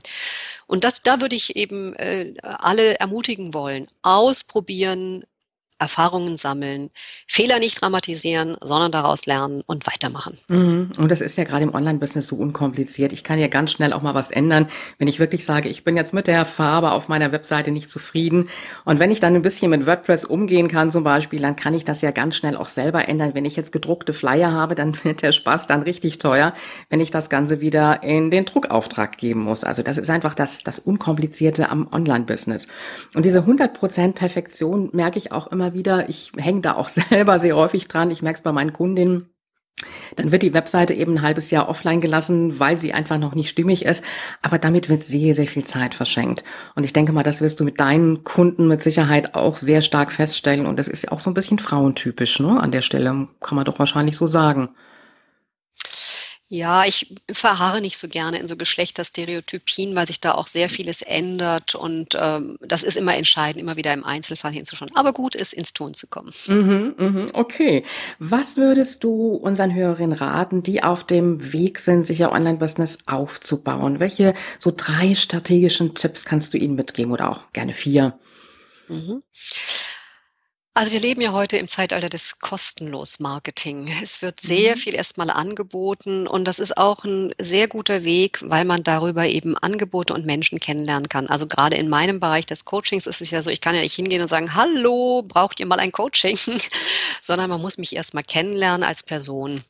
[0.66, 5.24] Und das, da würde ich eben äh, alle ermutigen wollen, ausprobieren,
[5.78, 6.90] Erfahrungen sammeln,
[7.26, 10.38] Fehler nicht dramatisieren, sondern daraus lernen und weitermachen.
[10.48, 10.92] Mhm.
[10.96, 13.12] Und das ist ja gerade im Online-Business so unkompliziert.
[13.12, 15.96] Ich kann ja ganz schnell auch mal was ändern, wenn ich wirklich sage, ich bin
[15.96, 18.48] jetzt mit der Farbe auf meiner Webseite nicht zufrieden.
[18.84, 21.84] Und wenn ich dann ein bisschen mit WordPress umgehen kann zum Beispiel, dann kann ich
[21.84, 23.34] das ja ganz schnell auch selber ändern.
[23.34, 26.54] Wenn ich jetzt gedruckte Flyer habe, dann wird der Spaß dann richtig teuer,
[26.88, 29.64] wenn ich das Ganze wieder in den Druckauftrag geben muss.
[29.64, 32.68] Also das ist einfach das, das Unkomplizierte am Online-Business.
[33.14, 36.08] Und diese 100% Perfektion merke ich auch immer wieder.
[36.08, 38.10] Ich hänge da auch selber sehr häufig dran.
[38.10, 39.30] Ich merke es bei meinen Kundinnen.
[40.16, 43.50] Dann wird die Webseite eben ein halbes Jahr offline gelassen, weil sie einfach noch nicht
[43.50, 44.04] stimmig ist.
[44.42, 46.44] Aber damit wird sehr, sehr viel Zeit verschenkt.
[46.74, 50.12] Und ich denke mal, das wirst du mit deinen Kunden mit Sicherheit auch sehr stark
[50.12, 50.66] feststellen.
[50.66, 52.60] Und das ist ja auch so ein bisschen frauentypisch, ne?
[52.60, 54.68] An der Stelle kann man doch wahrscheinlich so sagen.
[56.54, 61.02] Ja, ich verharre nicht so gerne in so Geschlechterstereotypien, weil sich da auch sehr vieles
[61.02, 64.92] ändert und ähm, das ist immer entscheidend, immer wieder im Einzelfall hinzuschauen.
[64.94, 66.32] Aber gut ist, ins Tun zu kommen.
[66.46, 67.84] Mhm, mhm, okay.
[68.20, 73.98] Was würdest du unseren Hörerinnen raten, die auf dem Weg sind, sich ihr Online-Business aufzubauen?
[73.98, 78.16] Welche so drei strategischen Tipps kannst du ihnen mitgeben oder auch gerne vier?
[78.86, 79.24] Mhm.
[80.76, 83.88] Also wir leben ja heute im Zeitalter des kostenlos Marketing.
[84.02, 84.80] Es wird sehr mhm.
[84.80, 89.56] viel erstmal angeboten und das ist auch ein sehr guter Weg, weil man darüber eben
[89.56, 91.28] Angebote und Menschen kennenlernen kann.
[91.28, 93.94] Also gerade in meinem Bereich des Coachings ist es ja so, ich kann ja nicht
[93.94, 96.36] hingehen und sagen, hallo, braucht ihr mal ein Coaching,
[97.22, 99.62] sondern man muss mich erstmal kennenlernen als Person.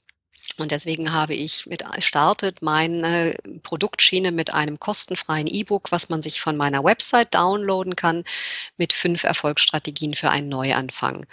[0.59, 6.41] Und deswegen habe ich mit startet meine Produktschiene mit einem kostenfreien E-Book, was man sich
[6.41, 8.25] von meiner Website downloaden kann,
[8.77, 11.27] mit fünf Erfolgsstrategien für einen Neuanfang.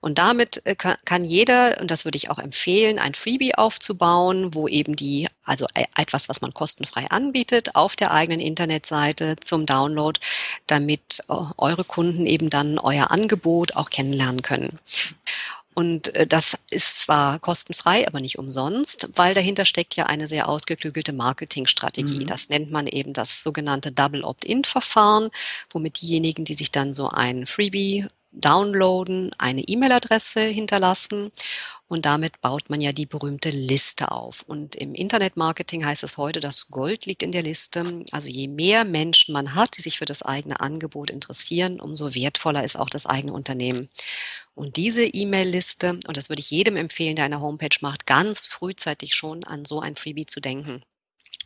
[0.00, 4.68] Und damit äh, kann jeder, und das würde ich auch empfehlen, ein Freebie aufzubauen, wo
[4.68, 10.18] eben die, also e, etwas, was man kostenfrei anbietet, auf der eigenen Internetseite zum Download,
[10.66, 14.78] damit äh, eure Kunden eben dann euer Angebot auch kennenlernen können.
[15.78, 20.48] Und äh, das ist zwar kostenfrei, aber nicht umsonst, weil dahinter steckt ja eine sehr
[20.48, 22.22] ausgeklügelte Marketingstrategie.
[22.22, 22.26] Mhm.
[22.26, 25.30] Das nennt man eben das sogenannte Double Opt-in-Verfahren,
[25.70, 31.30] womit diejenigen, die sich dann so ein Freebie downloaden, eine E-Mail-Adresse hinterlassen
[31.88, 34.42] und damit baut man ja die berühmte Liste auf.
[34.42, 38.04] Und im Internetmarketing heißt es heute, dass Gold liegt in der Liste.
[38.12, 42.62] Also je mehr Menschen man hat, die sich für das eigene Angebot interessieren, umso wertvoller
[42.62, 43.88] ist auch das eigene Unternehmen.
[44.58, 49.14] Und diese E-Mail-Liste, und das würde ich jedem empfehlen, der eine Homepage macht, ganz frühzeitig
[49.14, 50.82] schon an so ein Freebie zu denken.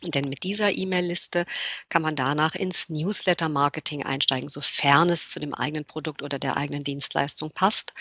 [0.03, 1.45] Denn mit dieser E-Mail-Liste
[1.89, 6.83] kann man danach ins Newsletter-Marketing einsteigen, sofern es zu dem eigenen Produkt oder der eigenen
[6.83, 7.93] Dienstleistung passt.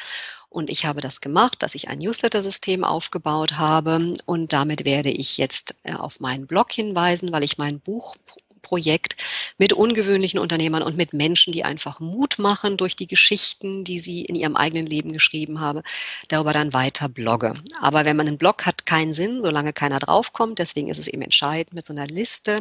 [0.48, 4.14] Und ich habe das gemacht, dass ich ein Newsletter-System aufgebaut habe.
[4.24, 8.16] Und damit werde ich jetzt äh, auf meinen Blog hinweisen, weil ich mein Buch
[8.62, 9.16] Projekt
[9.58, 14.24] mit ungewöhnlichen Unternehmern und mit Menschen, die einfach Mut machen durch die Geschichten, die sie
[14.24, 15.82] in ihrem eigenen Leben geschrieben haben,
[16.28, 17.54] darüber dann weiter blogge.
[17.80, 20.58] Aber wenn man einen Blog hat, keinen Sinn, solange keiner draufkommt.
[20.58, 22.60] Deswegen ist es eben entscheidend mit so einer Liste.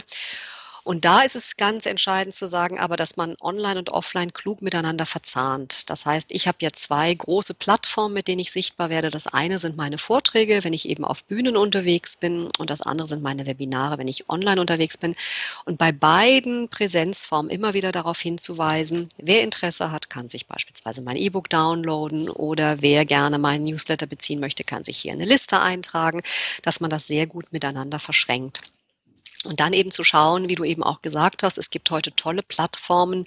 [0.83, 4.61] Und da ist es ganz entscheidend zu sagen, aber dass man online und offline klug
[4.61, 5.89] miteinander verzahnt.
[5.89, 9.11] Das heißt, ich habe ja zwei große Plattformen, mit denen ich sichtbar werde.
[9.11, 13.07] Das eine sind meine Vorträge, wenn ich eben auf Bühnen unterwegs bin und das andere
[13.07, 15.15] sind meine Webinare, wenn ich online unterwegs bin.
[15.65, 21.17] Und bei beiden Präsenzformen immer wieder darauf hinzuweisen, wer Interesse hat, kann sich beispielsweise mein
[21.17, 26.21] E-Book downloaden oder wer gerne meinen Newsletter beziehen möchte, kann sich hier eine Liste eintragen,
[26.63, 28.61] dass man das sehr gut miteinander verschränkt.
[29.43, 32.43] Und dann eben zu schauen, wie du eben auch gesagt hast, es gibt heute tolle
[32.43, 33.25] Plattformen,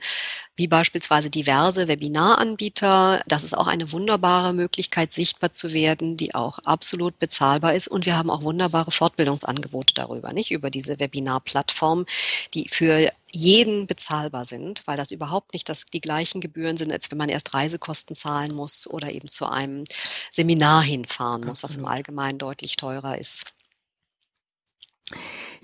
[0.55, 3.21] wie beispielsweise diverse Webinaranbieter.
[3.27, 7.89] Das ist auch eine wunderbare Möglichkeit, sichtbar zu werden, die auch absolut bezahlbar ist.
[7.89, 12.07] Und wir haben auch wunderbare Fortbildungsangebote darüber, nicht über diese Webinarplattform,
[12.55, 17.11] die für jeden bezahlbar sind, weil das überhaupt nicht das, die gleichen Gebühren sind, als
[17.11, 19.83] wenn man erst Reisekosten zahlen muss oder eben zu einem
[20.31, 23.54] Seminar hinfahren muss, was im Allgemeinen deutlich teurer ist.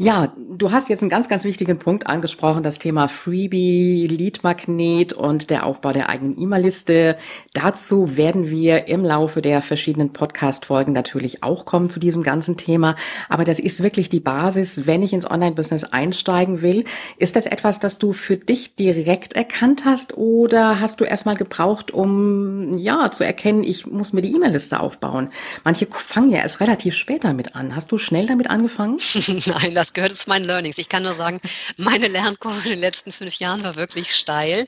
[0.02, 5.50] Ja, du hast jetzt einen ganz, ganz wichtigen Punkt angesprochen, das Thema Freebie, Lead-Magnet und
[5.50, 7.18] der Aufbau der eigenen E-Mail-Liste.
[7.52, 12.96] Dazu werden wir im Laufe der verschiedenen Podcast-Folgen natürlich auch kommen zu diesem ganzen Thema.
[13.28, 16.86] Aber das ist wirklich die Basis, wenn ich ins Online-Business einsteigen will.
[17.18, 21.90] Ist das etwas, das du für dich direkt erkannt hast oder hast du erstmal gebraucht,
[21.90, 25.28] um, ja, zu erkennen, ich muss mir die E-Mail-Liste aufbauen?
[25.62, 27.76] Manche fangen ja erst relativ spät damit an.
[27.76, 28.96] Hast du schnell damit angefangen?
[29.46, 30.78] Nein, das gehört zu meinen Learnings.
[30.78, 31.40] Ich kann nur sagen,
[31.76, 34.66] meine Lernkurve in den letzten fünf Jahren war wirklich steil.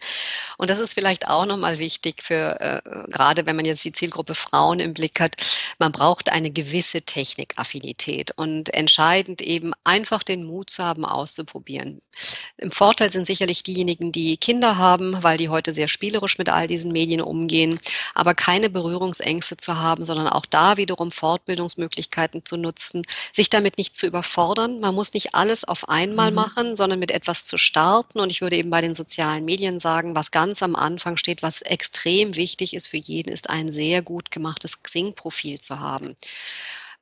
[0.57, 4.35] Und das ist vielleicht auch nochmal wichtig für, äh, gerade wenn man jetzt die Zielgruppe
[4.35, 5.37] Frauen im Blick hat,
[5.79, 12.01] man braucht eine gewisse Technikaffinität und entscheidend eben einfach den Mut zu haben, auszuprobieren.
[12.57, 16.69] Im Vorteil sind sicherlich diejenigen, die Kinder haben, weil die heute sehr spielerisch mit all
[16.69, 17.81] diesen Medien umgehen,
[18.15, 23.97] aber keine Berührungsängste zu haben, sondern auch da wiederum Fortbildungsmöglichkeiten zu nutzen, sich damit nicht
[23.97, 24.52] zu überfordern.
[24.59, 26.37] Man muss nicht alles auf einmal mhm.
[26.37, 28.21] machen, sondern mit etwas zu starten.
[28.21, 31.63] Und ich würde eben bei den sozialen Medien sagen, was ganz am Anfang steht, was
[31.63, 36.17] extrem wichtig ist für jeden, ist ein sehr gut gemachtes Xing-Profil zu haben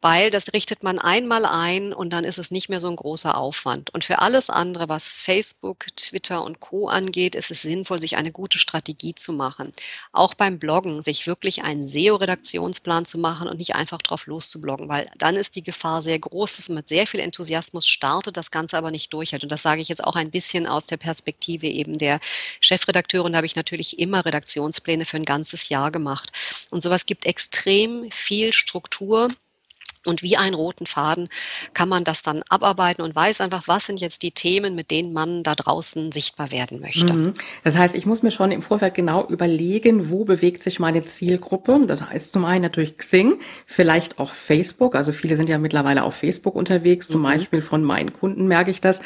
[0.00, 3.36] weil das richtet man einmal ein und dann ist es nicht mehr so ein großer
[3.36, 3.90] Aufwand.
[3.90, 8.32] Und für alles andere, was Facebook, Twitter und Co angeht, ist es sinnvoll, sich eine
[8.32, 9.72] gute Strategie zu machen.
[10.12, 15.10] Auch beim Bloggen, sich wirklich einen SEO-Redaktionsplan zu machen und nicht einfach drauf loszubloggen, weil
[15.18, 18.78] dann ist die Gefahr sehr groß, dass man mit sehr viel Enthusiasmus startet, das Ganze
[18.78, 19.42] aber nicht durchhält.
[19.42, 22.20] Und das sage ich jetzt auch ein bisschen aus der Perspektive eben der
[22.60, 23.32] Chefredakteurin.
[23.32, 26.32] Da habe ich natürlich immer Redaktionspläne für ein ganzes Jahr gemacht.
[26.70, 29.28] Und sowas gibt extrem viel Struktur
[30.06, 31.28] und wie einen roten Faden
[31.74, 35.12] kann man das dann abarbeiten und weiß einfach, was sind jetzt die Themen, mit denen
[35.12, 37.12] man da draußen sichtbar werden möchte.
[37.12, 37.34] Mhm.
[37.64, 41.80] Das heißt, ich muss mir schon im Vorfeld genau überlegen, wo bewegt sich meine Zielgruppe.
[41.86, 44.94] Das heißt zum einen natürlich Xing, vielleicht auch Facebook.
[44.94, 47.08] Also viele sind ja mittlerweile auf Facebook unterwegs.
[47.08, 47.24] Zum mhm.
[47.24, 49.00] Beispiel von meinen Kunden merke ich das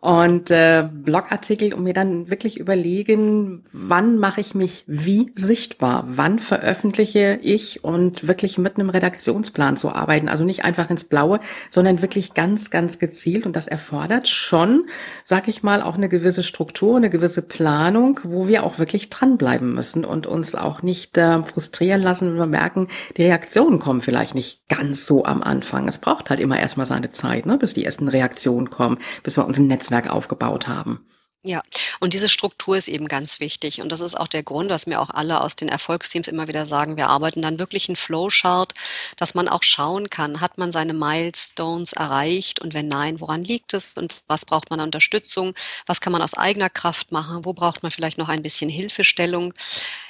[0.00, 6.38] und äh, Blogartikel und mir dann wirklich überlegen, wann mache ich mich wie sichtbar, wann
[6.38, 10.28] veröffentliche ich und wirklich mit einem Redaktionsplan zu arbeiten.
[10.28, 13.46] Also nicht einfach ins Blaue, sondern wirklich ganz, ganz gezielt.
[13.46, 14.86] Und das erfordert schon,
[15.24, 19.74] sag ich mal, auch eine gewisse Struktur, eine gewisse Planung, wo wir auch wirklich dranbleiben
[19.74, 24.34] müssen und uns auch nicht äh, frustrieren lassen, wenn wir merken, die Reaktionen kommen vielleicht
[24.34, 25.88] nicht ganz so am Anfang.
[25.88, 29.46] Es braucht halt immer erstmal seine Zeit, ne, bis die ersten Reaktionen kommen, bis wir
[29.46, 31.06] uns ein Netz Netzwerk aufgebaut haben.
[31.46, 31.62] Ja,
[32.00, 33.80] und diese Struktur ist eben ganz wichtig.
[33.80, 36.66] Und das ist auch der Grund, was mir auch alle aus den Erfolgsteams immer wieder
[36.66, 36.96] sagen.
[36.96, 38.74] Wir arbeiten dann wirklich einen Flowchart,
[39.16, 42.60] dass man auch schauen kann, hat man seine Milestones erreicht?
[42.60, 43.94] Und wenn nein, woran liegt es?
[43.94, 45.54] Und was braucht man an Unterstützung?
[45.86, 47.44] Was kann man aus eigener Kraft machen?
[47.44, 49.54] Wo braucht man vielleicht noch ein bisschen Hilfestellung?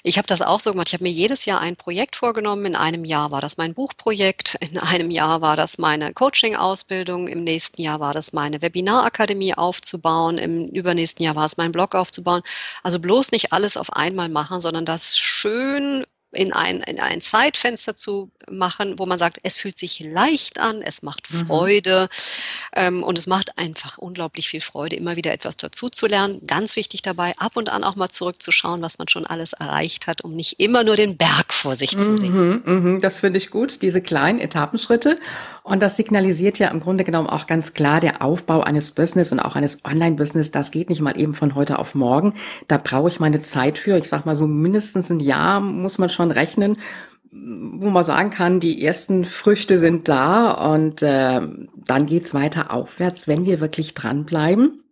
[0.02, 0.88] Ich habe das auch so gemacht.
[0.88, 2.64] Ich habe mir jedes Jahr ein Projekt vorgenommen.
[2.64, 4.56] In einem Jahr war das mein Buchprojekt.
[4.60, 7.28] In einem Jahr war das meine Coaching-Ausbildung.
[7.28, 10.38] Im nächsten Jahr war das meine Webinarakademie aufzubauen.
[10.38, 12.42] Im übernächsten Jahr Jahr war es, meinen Blog aufzubauen.
[12.82, 16.04] Also bloß nicht alles auf einmal machen, sondern das schön
[16.36, 20.82] in ein, in ein Zeitfenster zu machen, wo man sagt, es fühlt sich leicht an,
[20.82, 21.46] es macht mhm.
[21.46, 22.70] Freude mhm.
[22.76, 26.40] ähm, und es macht einfach unglaublich viel Freude, immer wieder etwas dazu zu lernen.
[26.46, 30.22] Ganz wichtig dabei, ab und an auch mal zurückzuschauen, was man schon alles erreicht hat,
[30.22, 32.62] um nicht immer nur den Berg vor sich zu sehen.
[32.62, 35.18] Mhm, mhm, das finde ich gut, diese kleinen Etappenschritte.
[35.62, 39.40] Und das signalisiert ja im Grunde genommen auch ganz klar der Aufbau eines Business und
[39.40, 40.52] auch eines Online-Business.
[40.52, 42.34] Das geht nicht mal eben von heute auf morgen.
[42.68, 43.96] Da brauche ich meine Zeit für.
[43.98, 46.78] Ich sag mal so mindestens ein Jahr muss man schon rechnen,
[47.30, 51.40] wo man sagen kann, die ersten Früchte sind da und äh,
[51.84, 54.82] dann geht's weiter aufwärts, wenn wir wirklich dranbleiben.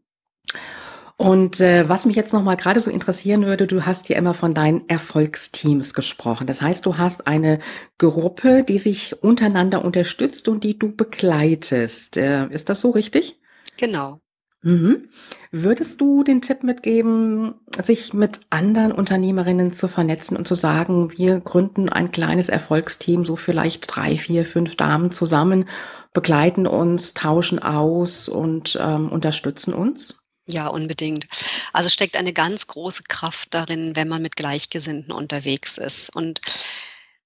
[1.17, 4.35] Und äh, was mich jetzt noch mal gerade so interessieren würde, du hast ja immer
[4.35, 6.47] von deinen Erfolgsteams gesprochen.
[6.47, 7.61] Das heißt, du hast eine
[7.99, 12.17] Gruppe, die sich untereinander unterstützt und die du begleitest.
[12.17, 13.41] Äh, ist das so richtig?
[13.79, 14.21] Genau.
[14.65, 15.11] Mhm.
[15.53, 21.39] Würdest du den Tipp mitgeben, sich mit anderen Unternehmerinnen zu vernetzen und zu sagen, wir
[21.41, 25.69] gründen ein kleines Erfolgsteam, so vielleicht drei, vier, fünf Damen zusammen,
[26.15, 30.17] begleiten uns, tauschen aus und ähm, unterstützen uns?
[30.47, 31.27] Ja, unbedingt.
[31.75, 36.15] Also steckt eine ganz große Kraft darin, wenn man mit Gleichgesinnten unterwegs ist.
[36.17, 36.41] Und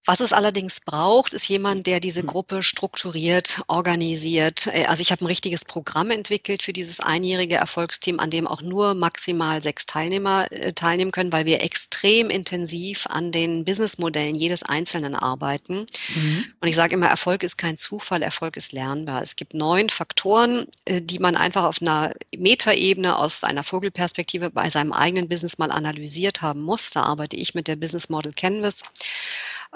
[0.08, 2.28] Was es allerdings braucht, ist jemand, der diese hm.
[2.28, 4.66] Gruppe strukturiert, organisiert.
[4.68, 8.62] Äh, also ich habe ein richtiges Programm entwickelt für dieses einjährige Erfolgsteam, an dem auch
[8.62, 14.62] nur maximal sechs Teilnehmer äh, teilnehmen können, weil wir extrem intensiv an den Businessmodellen jedes
[14.62, 15.84] Einzelnen arbeiten.
[16.14, 16.44] Mhm.
[16.58, 19.20] Und ich sage immer, Erfolg ist kein Zufall, Erfolg ist lernbar.
[19.20, 24.70] Es gibt neun Faktoren, äh, die man einfach auf einer Metaebene aus einer Vogelperspektive bei
[24.70, 26.92] seinem eigenen Business mal analysiert haben muss.
[26.92, 28.84] Da arbeite ich mit der Business Model Canvas.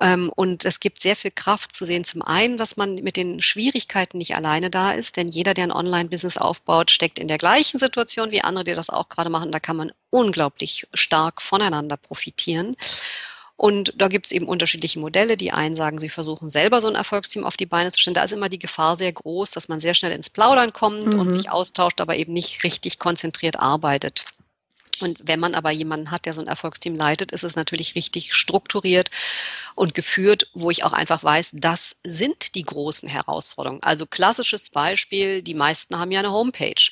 [0.01, 2.05] Ähm, und es gibt sehr viel Kraft zu sehen.
[2.05, 5.72] Zum einen, dass man mit den Schwierigkeiten nicht alleine da ist, denn jeder, der ein
[5.72, 9.53] Online-Business aufbaut, steckt in der gleichen Situation wie andere, die das auch gerade machen.
[9.53, 12.74] Da kann man unglaublich stark voneinander profitieren.
[13.57, 15.36] Und da gibt es eben unterschiedliche Modelle.
[15.36, 18.14] Die einen sagen, sie versuchen selber so ein Erfolgsteam auf die Beine zu stellen.
[18.14, 21.20] Da ist immer die Gefahr sehr groß, dass man sehr schnell ins Plaudern kommt mhm.
[21.20, 24.24] und sich austauscht, aber eben nicht richtig konzentriert arbeitet.
[25.01, 28.34] Und wenn man aber jemanden hat, der so ein Erfolgsteam leitet, ist es natürlich richtig
[28.34, 29.11] strukturiert
[29.74, 33.82] und geführt, wo ich auch einfach weiß, das sind die großen Herausforderungen.
[33.82, 36.90] Also klassisches Beispiel, die meisten haben ja eine Homepage.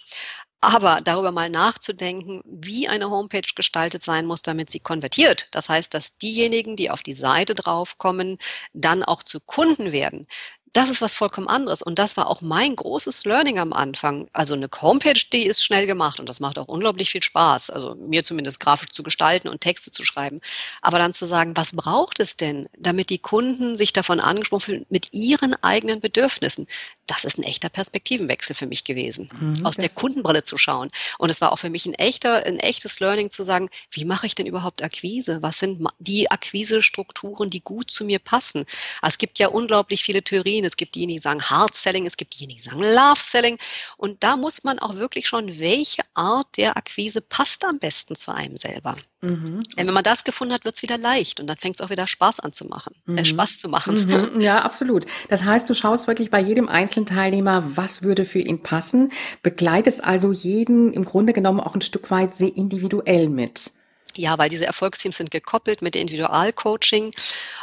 [0.63, 5.49] Aber darüber mal nachzudenken, wie eine Homepage gestaltet sein muss, damit sie konvertiert.
[5.53, 8.37] Das heißt, dass diejenigen, die auf die Seite draufkommen,
[8.75, 10.27] dann auch zu Kunden werden
[10.73, 11.83] das ist was vollkommen anderes.
[11.83, 14.29] Und das war auch mein großes Learning am Anfang.
[14.33, 17.71] Also eine Homepage, die ist schnell gemacht und das macht auch unglaublich viel Spaß.
[17.71, 20.41] Also mir zumindest grafisch zu gestalten und Texte zu schreiben.
[20.83, 24.87] Aber dann zu sagen, was braucht es denn, damit die Kunden sich davon angesprochen fühlen
[24.89, 26.67] mit ihren eigenen Bedürfnissen?
[27.11, 30.91] Das ist ein echter Perspektivenwechsel für mich gewesen, mhm, aus der Kundenbrille zu schauen.
[31.19, 34.27] Und es war auch für mich ein echter, ein echtes Learning zu sagen, wie mache
[34.27, 35.43] ich denn überhaupt Akquise?
[35.43, 38.65] Was sind die Akquisestrukturen, die gut zu mir passen?
[39.03, 40.65] Also es gibt ja unglaublich viele Theorien.
[40.65, 43.59] Es gibt diejenigen, die sagen Hard Selling, es gibt diejenigen, die sagen Love Selling.
[43.97, 48.33] Und da muss man auch wirklich schauen, welche Art der Akquise passt am besten zu
[48.33, 48.97] einem selber.
[49.23, 49.61] Mhm.
[49.77, 51.91] Denn wenn man das gefunden hat, wird es wieder leicht und dann fängt es auch
[51.91, 53.19] wieder Spaß an zu machen, äh, mhm.
[53.19, 54.07] äh, Spaß zu machen.
[54.07, 54.41] Mhm.
[54.41, 55.05] Ja, absolut.
[55.29, 59.13] Das heißt, du schaust wirklich bei jedem einzelnen Teilnehmer, was würde für ihn passen,
[59.43, 63.73] begleitest also jeden im Grunde genommen auch ein Stück weit sehr individuell mit.
[64.21, 67.11] Ja, weil diese Erfolgsteams sind gekoppelt mit Individualcoaching.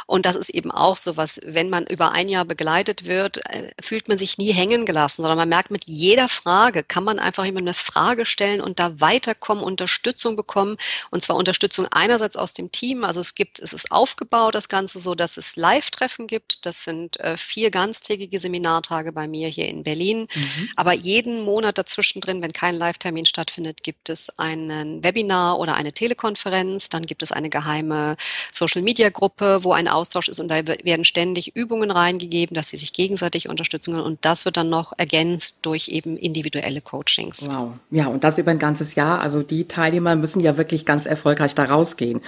[0.06, 3.70] Und das ist eben auch so was, wenn man über ein Jahr begleitet wird, äh,
[3.80, 7.44] fühlt man sich nie hängen gelassen, sondern man merkt, mit jeder Frage kann man einfach
[7.44, 10.76] immer eine Frage stellen und da weiterkommen, Unterstützung bekommen.
[11.12, 13.04] Und zwar Unterstützung einerseits aus dem Team.
[13.04, 16.66] Also es gibt, es ist aufgebaut, das Ganze so, dass es Live-Treffen gibt.
[16.66, 20.26] Das sind äh, vier ganztägige Seminartage bei mir hier in Berlin.
[20.34, 20.70] Mhm.
[20.74, 25.92] Aber jeden Monat dazwischen drin, wenn kein Live-Termin stattfindet, gibt es einen Webinar oder eine
[25.92, 28.16] Telekonferenz Konferenz, dann gibt es eine geheime
[28.52, 33.48] Social-Media-Gruppe, wo ein Austausch ist und da werden ständig Übungen reingegeben, dass sie sich gegenseitig
[33.48, 37.48] unterstützen können und das wird dann noch ergänzt durch eben individuelle Coachings.
[37.48, 39.20] Wow, ja und das über ein ganzes Jahr.
[39.20, 42.22] Also die Teilnehmer müssen ja wirklich ganz erfolgreich da rausgehen.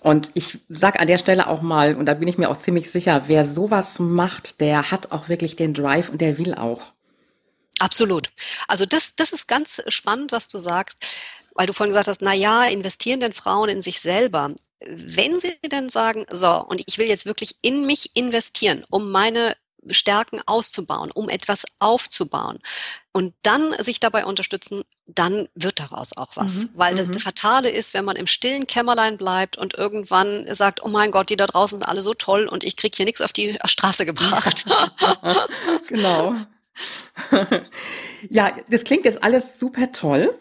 [0.00, 2.90] Und ich sag an der Stelle auch mal, und da bin ich mir auch ziemlich
[2.90, 6.80] sicher, wer sowas macht, der hat auch wirklich den Drive und der will auch.
[7.80, 8.30] Absolut.
[8.68, 11.04] Also das, das ist ganz spannend, was du sagst
[11.54, 14.54] weil du vorhin gesagt hast, na ja, investieren denn Frauen in sich selber?
[14.80, 19.54] Wenn sie denn sagen, so, und ich will jetzt wirklich in mich investieren, um meine
[19.88, 22.60] Stärken auszubauen, um etwas aufzubauen
[23.12, 26.64] und dann sich dabei unterstützen, dann wird daraus auch was.
[26.64, 27.18] Mhm, Weil das mhm.
[27.18, 31.36] Fatale ist, wenn man im stillen Kämmerlein bleibt und irgendwann sagt, oh mein Gott, die
[31.36, 34.64] da draußen sind alle so toll und ich kriege hier nichts auf die Straße gebracht.
[35.88, 36.34] genau.
[38.30, 40.38] ja, das klingt jetzt alles super toll.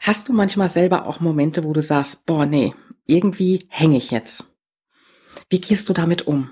[0.00, 2.74] Hast du manchmal selber auch Momente, wo du sagst, boah, nee,
[3.06, 4.44] irgendwie hänge ich jetzt?
[5.48, 6.50] Wie gehst du damit um?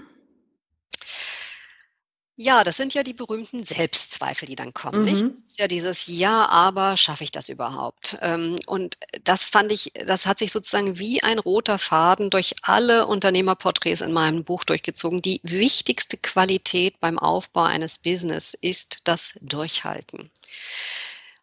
[2.38, 5.04] Ja, das sind ja die berühmten Selbstzweifel, die dann kommen, mhm.
[5.06, 5.22] nicht?
[5.22, 8.18] Das ist ja dieses Ja, aber schaffe ich das überhaupt?
[8.20, 13.06] Ähm, und das fand ich, das hat sich sozusagen wie ein roter Faden durch alle
[13.06, 15.22] Unternehmerporträts in meinem Buch durchgezogen.
[15.22, 20.30] Die wichtigste Qualität beim Aufbau eines Business ist das Durchhalten.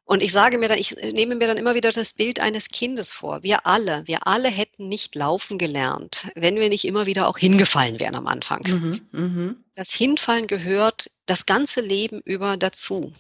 [0.06, 3.14] Und ich sage mir dann, ich nehme mir dann immer wieder das Bild eines Kindes
[3.14, 3.42] vor.
[3.42, 8.00] Wir alle, wir alle hätten nicht laufen gelernt, wenn wir nicht immer wieder auch hingefallen
[8.00, 8.62] wären am Anfang.
[8.68, 9.56] Mhm, mh.
[9.76, 13.14] Das Hinfallen gehört das ganze Leben über dazu.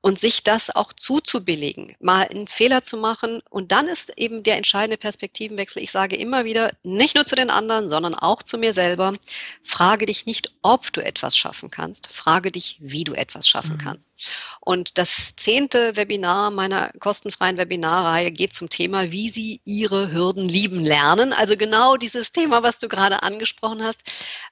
[0.00, 3.42] Und sich das auch zuzubilligen, mal einen Fehler zu machen.
[3.48, 5.82] Und dann ist eben der entscheidende Perspektivenwechsel.
[5.82, 9.14] Ich sage immer wieder, nicht nur zu den anderen, sondern auch zu mir selber,
[9.62, 13.78] frage dich nicht, ob du etwas schaffen kannst, frage dich, wie du etwas schaffen mhm.
[13.78, 14.30] kannst.
[14.60, 20.84] Und das zehnte Webinar meiner kostenfreien Webinarreihe geht zum Thema, wie Sie Ihre Hürden lieben
[20.84, 21.32] lernen.
[21.32, 24.02] Also genau dieses Thema, was du gerade angesprochen hast.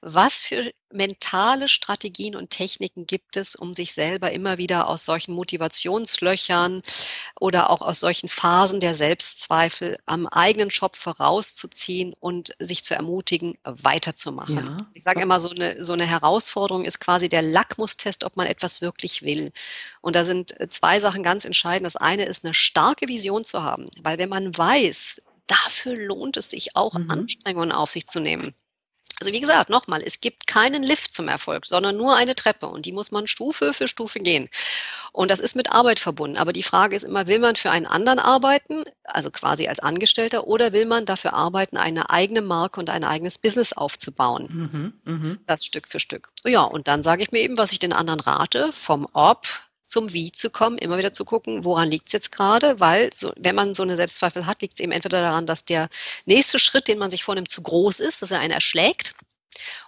[0.01, 5.35] Was für mentale Strategien und Techniken gibt es, um sich selber immer wieder aus solchen
[5.35, 6.83] Motivationslöchern
[7.41, 13.59] oder auch aus solchen Phasen der Selbstzweifel am eigenen Schopf herauszuziehen und sich zu ermutigen,
[13.65, 14.57] weiterzumachen?
[14.57, 14.77] Ja.
[14.95, 18.81] Ich sage immer, so eine, so eine Herausforderung ist quasi der Lackmustest, ob man etwas
[18.81, 19.53] wirklich will.
[20.01, 21.87] Und da sind zwei Sachen ganz entscheidend.
[21.87, 26.51] Das eine ist, eine starke Vision zu haben, weil wenn man weiß, dafür lohnt es
[26.51, 27.11] sich auch, mhm.
[27.11, 28.55] Anstrengungen auf sich zu nehmen
[29.23, 32.87] also wie gesagt, nochmal, es gibt keinen Lift zum Erfolg, sondern nur eine Treppe und
[32.87, 34.49] die muss man Stufe für Stufe gehen.
[35.13, 36.39] Und das ist mit Arbeit verbunden.
[36.39, 40.49] Aber die Frage ist immer, will man für einen anderen arbeiten, also quasi als Angestellter,
[40.49, 44.93] oder will man dafür arbeiten, eine eigene Marke und ein eigenes Business aufzubauen?
[45.05, 45.37] Mhm, mh.
[45.47, 46.33] Das Stück für Stück.
[46.45, 49.47] Ja, und dann sage ich mir eben, was ich den anderen rate, vom Ob
[49.83, 53.33] zum Wie zu kommen, immer wieder zu gucken, woran liegt es jetzt gerade, weil so,
[53.37, 55.89] wenn man so eine Selbstzweifel hat, liegt es eben entweder daran, dass der
[56.25, 59.15] nächste Schritt, den man sich vornimmt, zu groß ist, dass er einen erschlägt,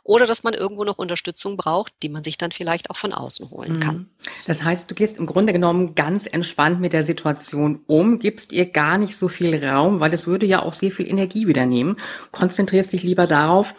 [0.02, 3.50] oder dass man irgendwo noch Unterstützung braucht, die man sich dann vielleicht auch von außen
[3.50, 3.96] holen kann.
[3.96, 4.08] Mhm.
[4.46, 8.66] Das heißt, du gehst im Grunde genommen ganz entspannt mit der Situation um, gibst ihr
[8.66, 11.96] gar nicht so viel Raum, weil es würde ja auch sehr viel Energie wieder nehmen.
[12.30, 13.74] Konzentrierst dich lieber darauf,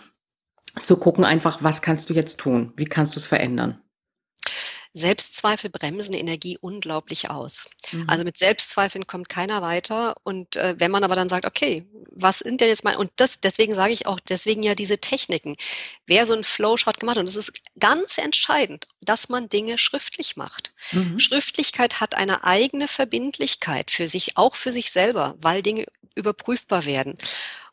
[0.81, 2.73] zu gucken einfach, was kannst du jetzt tun?
[2.75, 3.79] Wie kannst du es verändern?
[4.97, 7.69] Selbstzweifel bremsen Energie unglaublich aus.
[7.91, 8.05] Mhm.
[8.07, 10.15] Also mit Selbstzweifeln kommt keiner weiter.
[10.23, 13.41] Und äh, wenn man aber dann sagt, okay, was sind denn jetzt meine, und das,
[13.41, 15.57] deswegen sage ich auch, deswegen ja diese Techniken.
[16.07, 20.37] Wer so einen Flowchart gemacht hat, und es ist ganz entscheidend, dass man Dinge schriftlich
[20.37, 20.73] macht.
[20.93, 21.19] Mhm.
[21.19, 25.85] Schriftlichkeit hat eine eigene Verbindlichkeit für sich, auch für sich selber, weil Dinge
[26.15, 27.15] überprüfbar werden.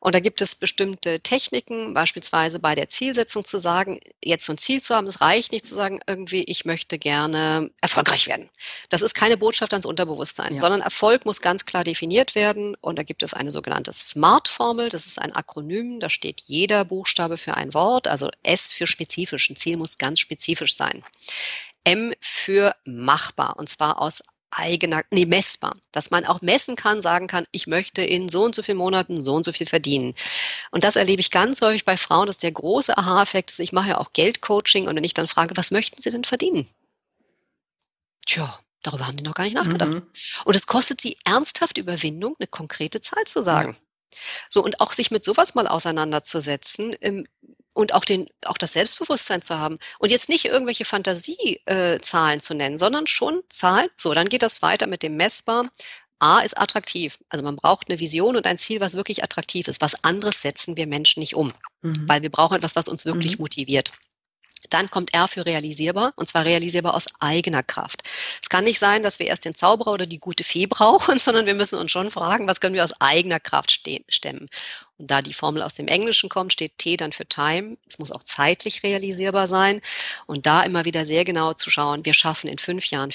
[0.03, 4.59] Und da gibt es bestimmte Techniken, beispielsweise bei der Zielsetzung zu sagen, jetzt so ein
[4.59, 8.51] Ziel zu haben, es reicht nicht zu sagen, irgendwie, ich möchte gerne erfolgreich werden.
[8.89, 10.61] Das ist keine Botschaft ans Unterbewusstsein, ja.
[10.61, 12.75] sondern Erfolg muss ganz klar definiert werden.
[12.81, 17.39] Und da gibt es eine sogenannte SMART-Formel, das ist ein Akronym, da steht jeder Buchstabe
[17.39, 21.05] für ein Wort, also S für spezifisch, ein Ziel muss ganz spezifisch sein.
[21.85, 27.27] M für machbar und zwar aus eigener, nee, messbar, dass man auch messen kann, sagen
[27.27, 30.15] kann, ich möchte in so und so vielen Monaten so und so viel verdienen.
[30.71, 33.91] Und das erlebe ich ganz häufig bei Frauen, dass der große Aha-Effekt ist, ich mache
[33.91, 36.69] ja auch Geldcoaching und wenn ich dann frage, was möchten Sie denn verdienen?
[38.27, 39.91] Tja, darüber haben die noch gar nicht nachgedacht.
[39.91, 40.07] Mhm.
[40.45, 43.73] Und es kostet sie ernsthaft Überwindung, eine konkrete Zahl zu sagen.
[43.73, 43.79] Ja.
[44.51, 47.27] So, und auch sich mit sowas mal auseinanderzusetzen, ähm,
[47.75, 52.55] und auch den, auch das Selbstbewusstsein zu haben und jetzt nicht irgendwelche Fantasiezahlen äh, zu
[52.55, 53.89] nennen, sondern schon Zahlen.
[53.97, 55.69] So, dann geht das weiter mit dem messbar.
[56.19, 57.19] A ist attraktiv.
[57.31, 59.81] Also man braucht eine Vision und ein Ziel, was wirklich attraktiv ist.
[59.81, 62.05] Was anderes setzen wir Menschen nicht um, mhm.
[62.07, 63.43] weil wir brauchen etwas, was uns wirklich mhm.
[63.43, 63.93] motiviert.
[64.73, 68.03] Dann kommt R für realisierbar, und zwar realisierbar aus eigener Kraft.
[68.41, 71.47] Es kann nicht sein, dass wir erst den Zauberer oder die gute Fee brauchen, sondern
[71.47, 73.71] wir müssen uns schon fragen, was können wir aus eigener Kraft
[74.09, 74.49] stemmen.
[74.99, 77.77] Und da die Formel aus dem Englischen kommt, steht T dann für Time.
[77.89, 79.81] Es muss auch zeitlich realisierbar sein.
[80.27, 83.11] Und da immer wieder sehr genau zu schauen, wir schaffen in fünf Jahren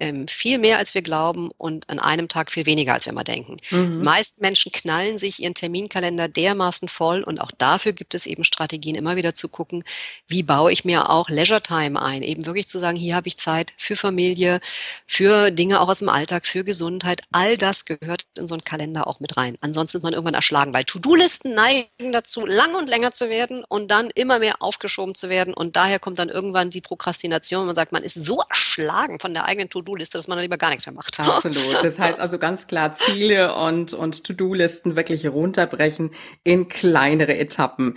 [0.00, 3.22] ähm, viel mehr, als wir glauben und an einem Tag viel weniger, als wir mal
[3.22, 3.56] denken.
[3.70, 3.92] Mhm.
[3.92, 8.44] Die meisten Menschen knallen sich ihren Terminkalender dermaßen voll und auch dafür gibt es eben
[8.44, 9.84] Strategien, immer wieder zu gucken,
[10.26, 13.36] wie baue ich mir auch Leisure Time ein, eben wirklich zu sagen, hier habe ich
[13.36, 14.60] Zeit für Familie,
[15.06, 17.22] für Dinge auch aus dem Alltag, für Gesundheit.
[17.30, 19.58] All das gehört in so einen Kalender auch mit rein.
[19.60, 23.90] Ansonsten ist man irgendwann erschlagen, weil To-Do-Listen neigen dazu, lang und länger zu werden und
[23.90, 27.66] dann immer mehr aufgeschoben zu werden und daher kommt dann irgendwann die Prokrastination.
[27.66, 30.58] Man sagt, man ist so erschlagen von der eigenen To-Do To-Do-Liste, dass man dann lieber
[30.58, 31.18] gar nichts mehr macht.
[31.20, 31.82] Absolut.
[31.82, 36.10] Das heißt also ganz klar Ziele und, und To-Do-Listen wirklich runterbrechen
[36.44, 37.96] in kleinere Etappen.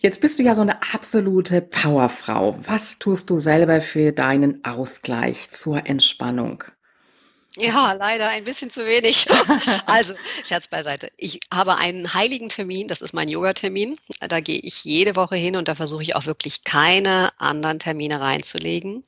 [0.00, 2.58] Jetzt bist du ja so eine absolute Powerfrau.
[2.64, 6.64] Was tust du selber für deinen Ausgleich zur Entspannung?
[7.58, 9.26] Ja, leider ein bisschen zu wenig.
[9.86, 10.14] Also,
[10.44, 11.10] Scherz beiseite.
[11.18, 13.98] Ich habe einen heiligen Termin, das ist mein Yoga-Termin.
[14.20, 18.20] Da gehe ich jede Woche hin und da versuche ich auch wirklich keine anderen Termine
[18.20, 19.04] reinzulegen.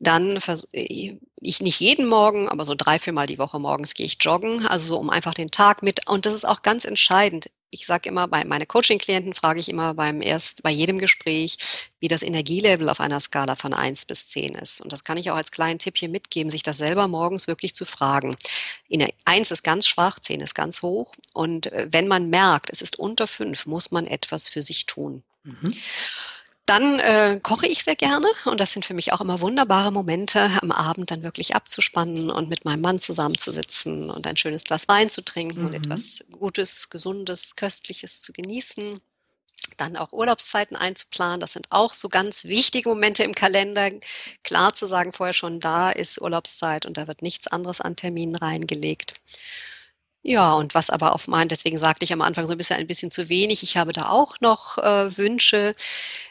[0.00, 0.38] Dann
[0.72, 4.66] äh, ich nicht jeden Morgen, aber so drei, viermal die Woche morgens gehe ich joggen,
[4.66, 6.08] also so um einfach den Tag mit.
[6.08, 7.50] Und das ist auch ganz entscheidend.
[7.72, 11.56] Ich sage immer, bei meine Coaching-Klienten frage ich immer beim erst, bei jedem Gespräch,
[12.00, 14.80] wie das Energielevel auf einer Skala von eins bis zehn ist.
[14.80, 17.74] Und das kann ich auch als kleinen Tipp hier mitgeben, sich das selber morgens wirklich
[17.74, 18.36] zu fragen.
[19.24, 21.14] Eins ist ganz schwach, zehn ist ganz hoch.
[21.32, 25.22] Und äh, wenn man merkt, es ist unter fünf, muss man etwas für sich tun.
[25.44, 25.72] Mhm.
[26.70, 30.48] Dann äh, koche ich sehr gerne und das sind für mich auch immer wunderbare Momente,
[30.62, 35.10] am Abend dann wirklich abzuspannen und mit meinem Mann zusammenzusitzen und ein schönes Glas Wein
[35.10, 35.66] zu trinken mhm.
[35.66, 39.00] und etwas Gutes, Gesundes, Köstliches zu genießen.
[39.78, 41.40] Dann auch Urlaubszeiten einzuplanen.
[41.40, 43.90] Das sind auch so ganz wichtige Momente im Kalender.
[44.44, 48.36] Klar zu sagen vorher schon, da ist Urlaubszeit und da wird nichts anderes an Terminen
[48.36, 49.14] reingelegt.
[50.22, 52.86] Ja, und was aber auf mein, deswegen sagte ich am Anfang so ein bisschen ein
[52.86, 53.62] bisschen zu wenig.
[53.62, 55.74] Ich habe da auch noch äh, Wünsche.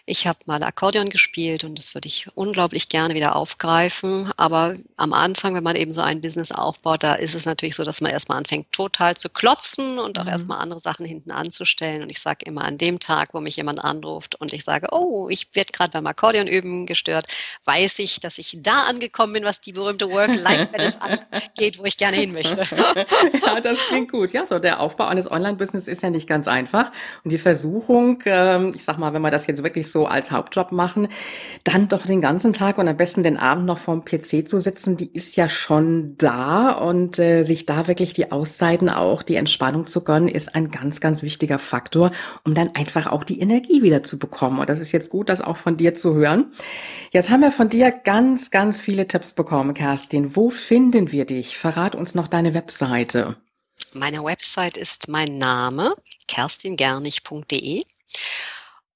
[0.05, 4.31] Ich habe mal Akkordeon gespielt und das würde ich unglaublich gerne wieder aufgreifen.
[4.37, 7.83] Aber am Anfang, wenn man eben so ein Business aufbaut, da ist es natürlich so,
[7.83, 10.29] dass man erstmal anfängt, total zu klotzen und auch mhm.
[10.29, 12.03] erstmal andere Sachen hinten anzustellen.
[12.03, 15.29] Und ich sage immer an dem Tag, wo mich jemand anruft und ich sage, oh,
[15.29, 17.25] ich werde gerade beim Akkordeon üben gestört,
[17.65, 22.17] weiß ich, dass ich da angekommen bin, was die berühmte Work-Life-Balance angeht, wo ich gerne
[22.17, 22.61] hin möchte.
[23.45, 24.31] ja, das klingt gut.
[24.31, 26.91] Ja, so der Aufbau eines Online-Business ist ja nicht ganz einfach.
[27.23, 30.71] Und die Versuchung, ähm, ich sag mal, wenn wir das jetzt wirklich so als Hauptjob
[30.71, 31.07] machen,
[31.63, 34.97] dann doch den ganzen Tag und am besten den Abend noch vorm PC zu sitzen,
[34.97, 36.71] die ist ja schon da.
[36.71, 41.01] Und äh, sich da wirklich die Auszeiten auch, die Entspannung zu gönnen, ist ein ganz,
[41.01, 42.11] ganz wichtiger Faktor,
[42.43, 44.59] um dann einfach auch die Energie wieder zu bekommen.
[44.59, 46.51] Und das ist jetzt gut, das auch von dir zu hören.
[47.11, 50.35] Jetzt haben wir von dir ganz, ganz viele Tipps bekommen, Kerstin.
[50.35, 51.57] Wo finden wir dich?
[51.57, 53.37] Verrat uns noch deine Webseite.
[53.93, 55.95] Meine Website ist mein Name,
[56.27, 57.83] kerstingernig.de.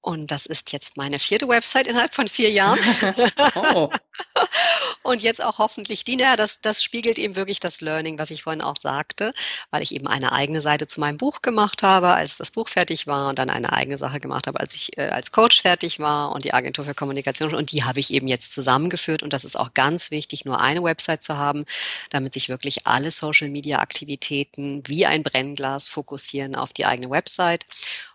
[0.00, 2.78] Und das ist jetzt meine vierte Website innerhalb von vier Jahren.
[3.74, 3.90] oh.
[5.04, 8.42] Und jetzt auch hoffentlich die, ja, das, das spiegelt eben wirklich das Learning, was ich
[8.42, 9.34] vorhin auch sagte,
[9.70, 13.06] weil ich eben eine eigene Seite zu meinem Buch gemacht habe, als das Buch fertig
[13.06, 16.32] war und dann eine eigene Sache gemacht habe, als ich äh, als Coach fertig war
[16.32, 17.54] und die Agentur für Kommunikation.
[17.54, 19.22] Und die habe ich eben jetzt zusammengeführt.
[19.22, 21.64] Und das ist auch ganz wichtig, nur eine Website zu haben,
[22.08, 27.66] damit sich wirklich alle Social Media Aktivitäten wie ein Brennglas fokussieren auf die eigene Website.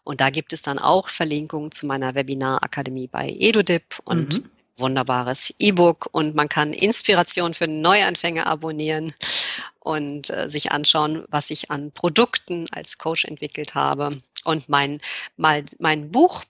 [0.04, 4.50] Und da gibt es dann auch Verlinkungen zu meiner Webinarakademie bei EduDip und mhm.
[4.80, 9.14] Wunderbares E-Book und man kann Inspiration für Neuanfänger abonnieren
[9.80, 15.00] und äh, sich anschauen, was ich an Produkten als Coach entwickelt habe und mein
[15.38, 16.44] mal mein Buch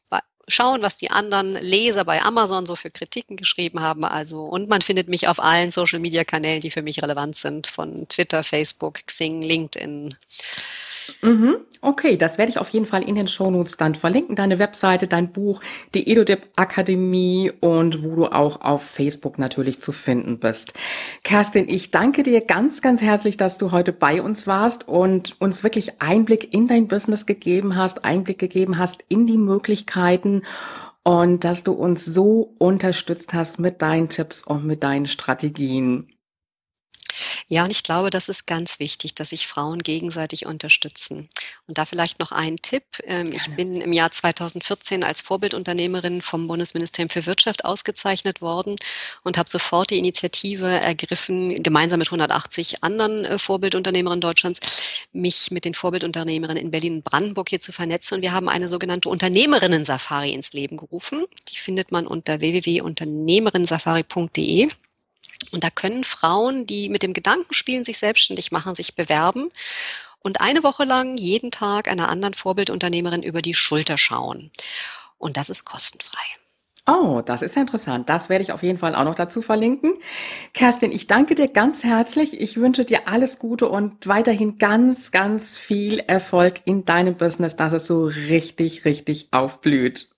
[0.50, 4.04] schauen, was die anderen Leser bei Amazon so für Kritiken geschrieben haben.
[4.04, 7.68] Also, und man findet mich auf allen Social Media Kanälen, die für mich relevant sind,
[7.68, 10.16] von Twitter, Facebook, Xing, LinkedIn.
[11.22, 11.58] Mhm.
[11.82, 14.36] Okay, das werde ich auf jeden Fall in den Shownotes dann verlinken.
[14.36, 15.62] Deine Webseite, dein Buch,
[15.96, 20.74] die EduDip Akademie und wo du auch auf Facebook natürlich zu finden bist.
[21.24, 25.64] Kerstin, ich danke dir ganz, ganz herzlich, dass du heute bei uns warst und uns
[25.64, 30.42] wirklich Einblick in dein Business gegeben hast, Einblick gegeben hast in die Möglichkeiten
[31.04, 36.08] und dass du uns so unterstützt hast mit deinen Tipps und mit deinen Strategien.
[37.52, 41.28] Ja, und ich glaube, das ist ganz wichtig, dass sich Frauen gegenseitig unterstützen.
[41.68, 42.84] Und da vielleicht noch ein Tipp.
[43.06, 48.76] Ähm, ich bin im Jahr 2014 als Vorbildunternehmerin vom Bundesministerium für Wirtschaft ausgezeichnet worden
[49.24, 54.60] und habe sofort die Initiative ergriffen, gemeinsam mit 180 anderen äh, Vorbildunternehmerinnen Deutschlands,
[55.12, 58.18] mich mit den Vorbildunternehmerinnen in Berlin und Brandenburg hier zu vernetzen.
[58.18, 61.26] Und wir haben eine sogenannte Unternehmerinnen-Safari ins Leben gerufen.
[61.52, 64.70] Die findet man unter www.unternehmerinsafari.de.
[65.52, 69.50] Und da können Frauen, die mit dem Gedanken spielen, sich selbstständig machen, sich bewerben
[70.22, 74.52] und eine Woche lang jeden Tag einer anderen Vorbildunternehmerin über die Schulter schauen.
[75.18, 76.20] Und das ist kostenfrei.
[76.88, 78.10] Oh, das ist interessant.
[78.10, 79.94] Das werde ich auf jeden Fall auch noch dazu verlinken.
[80.54, 82.40] Kerstin, ich danke dir ganz herzlich.
[82.42, 87.74] Ich wünsche dir alles Gute und weiterhin ganz, ganz viel Erfolg in deinem Business, dass
[87.74, 90.10] es so richtig, richtig aufblüht.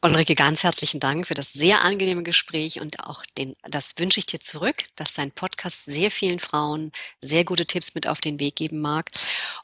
[0.00, 4.26] Ulrike, ganz herzlichen Dank für das sehr angenehme Gespräch und auch den, das wünsche ich
[4.26, 8.54] dir zurück, dass dein Podcast sehr vielen Frauen sehr gute Tipps mit auf den Weg
[8.54, 9.10] geben mag.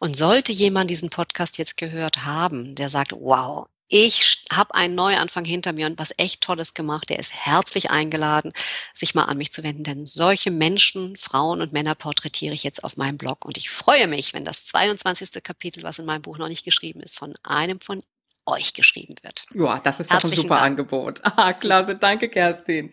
[0.00, 5.44] Und sollte jemand diesen Podcast jetzt gehört haben, der sagt, wow, ich habe einen Neuanfang
[5.44, 7.10] hinter mir und was echt Tolles gemacht.
[7.10, 8.52] Der ist herzlich eingeladen,
[8.92, 12.82] sich mal an mich zu wenden, denn solche Menschen, Frauen und Männer porträtiere ich jetzt
[12.82, 15.44] auf meinem Blog und ich freue mich, wenn das 22.
[15.44, 18.02] Kapitel, was in meinem Buch noch nicht geschrieben ist, von einem von
[18.46, 19.44] euch geschrieben wird.
[19.54, 20.66] Ja, das ist doch ein super Dank.
[20.66, 21.22] Angebot.
[21.36, 21.96] Ah, klasse.
[21.96, 22.92] Danke, Kerstin.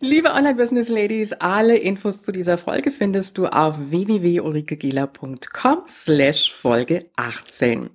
[0.00, 7.90] Liebe Online-Business-Ladies, alle Infos zu dieser Folge findest du auf www.ulrikegela.com slash Folge 18.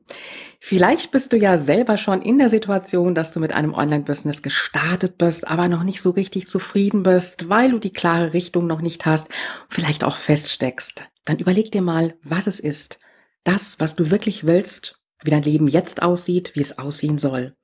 [0.60, 5.18] Vielleicht bist du ja selber schon in der Situation, dass du mit einem Online-Business gestartet
[5.18, 9.06] bist, aber noch nicht so richtig zufrieden bist, weil du die klare Richtung noch nicht
[9.06, 9.28] hast,
[9.70, 11.04] vielleicht auch feststeckst.
[11.26, 13.00] Dann überleg dir mal, was es ist.
[13.44, 17.56] Das, was du wirklich willst wie dein Leben jetzt aussieht, wie es aussehen soll.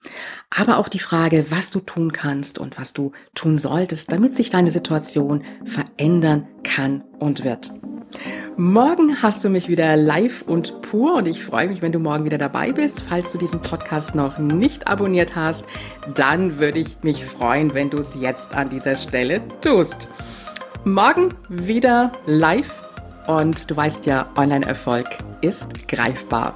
[0.55, 4.49] Aber auch die Frage, was du tun kannst und was du tun solltest, damit sich
[4.49, 7.71] deine Situation verändern kann und wird.
[8.57, 12.25] Morgen hast du mich wieder live und pur und ich freue mich, wenn du morgen
[12.25, 13.01] wieder dabei bist.
[13.01, 15.65] Falls du diesen Podcast noch nicht abonniert hast,
[16.13, 20.09] dann würde ich mich freuen, wenn du es jetzt an dieser Stelle tust.
[20.83, 22.83] Morgen wieder live
[23.27, 25.07] und du weißt ja, Online-Erfolg
[25.41, 26.55] ist greifbar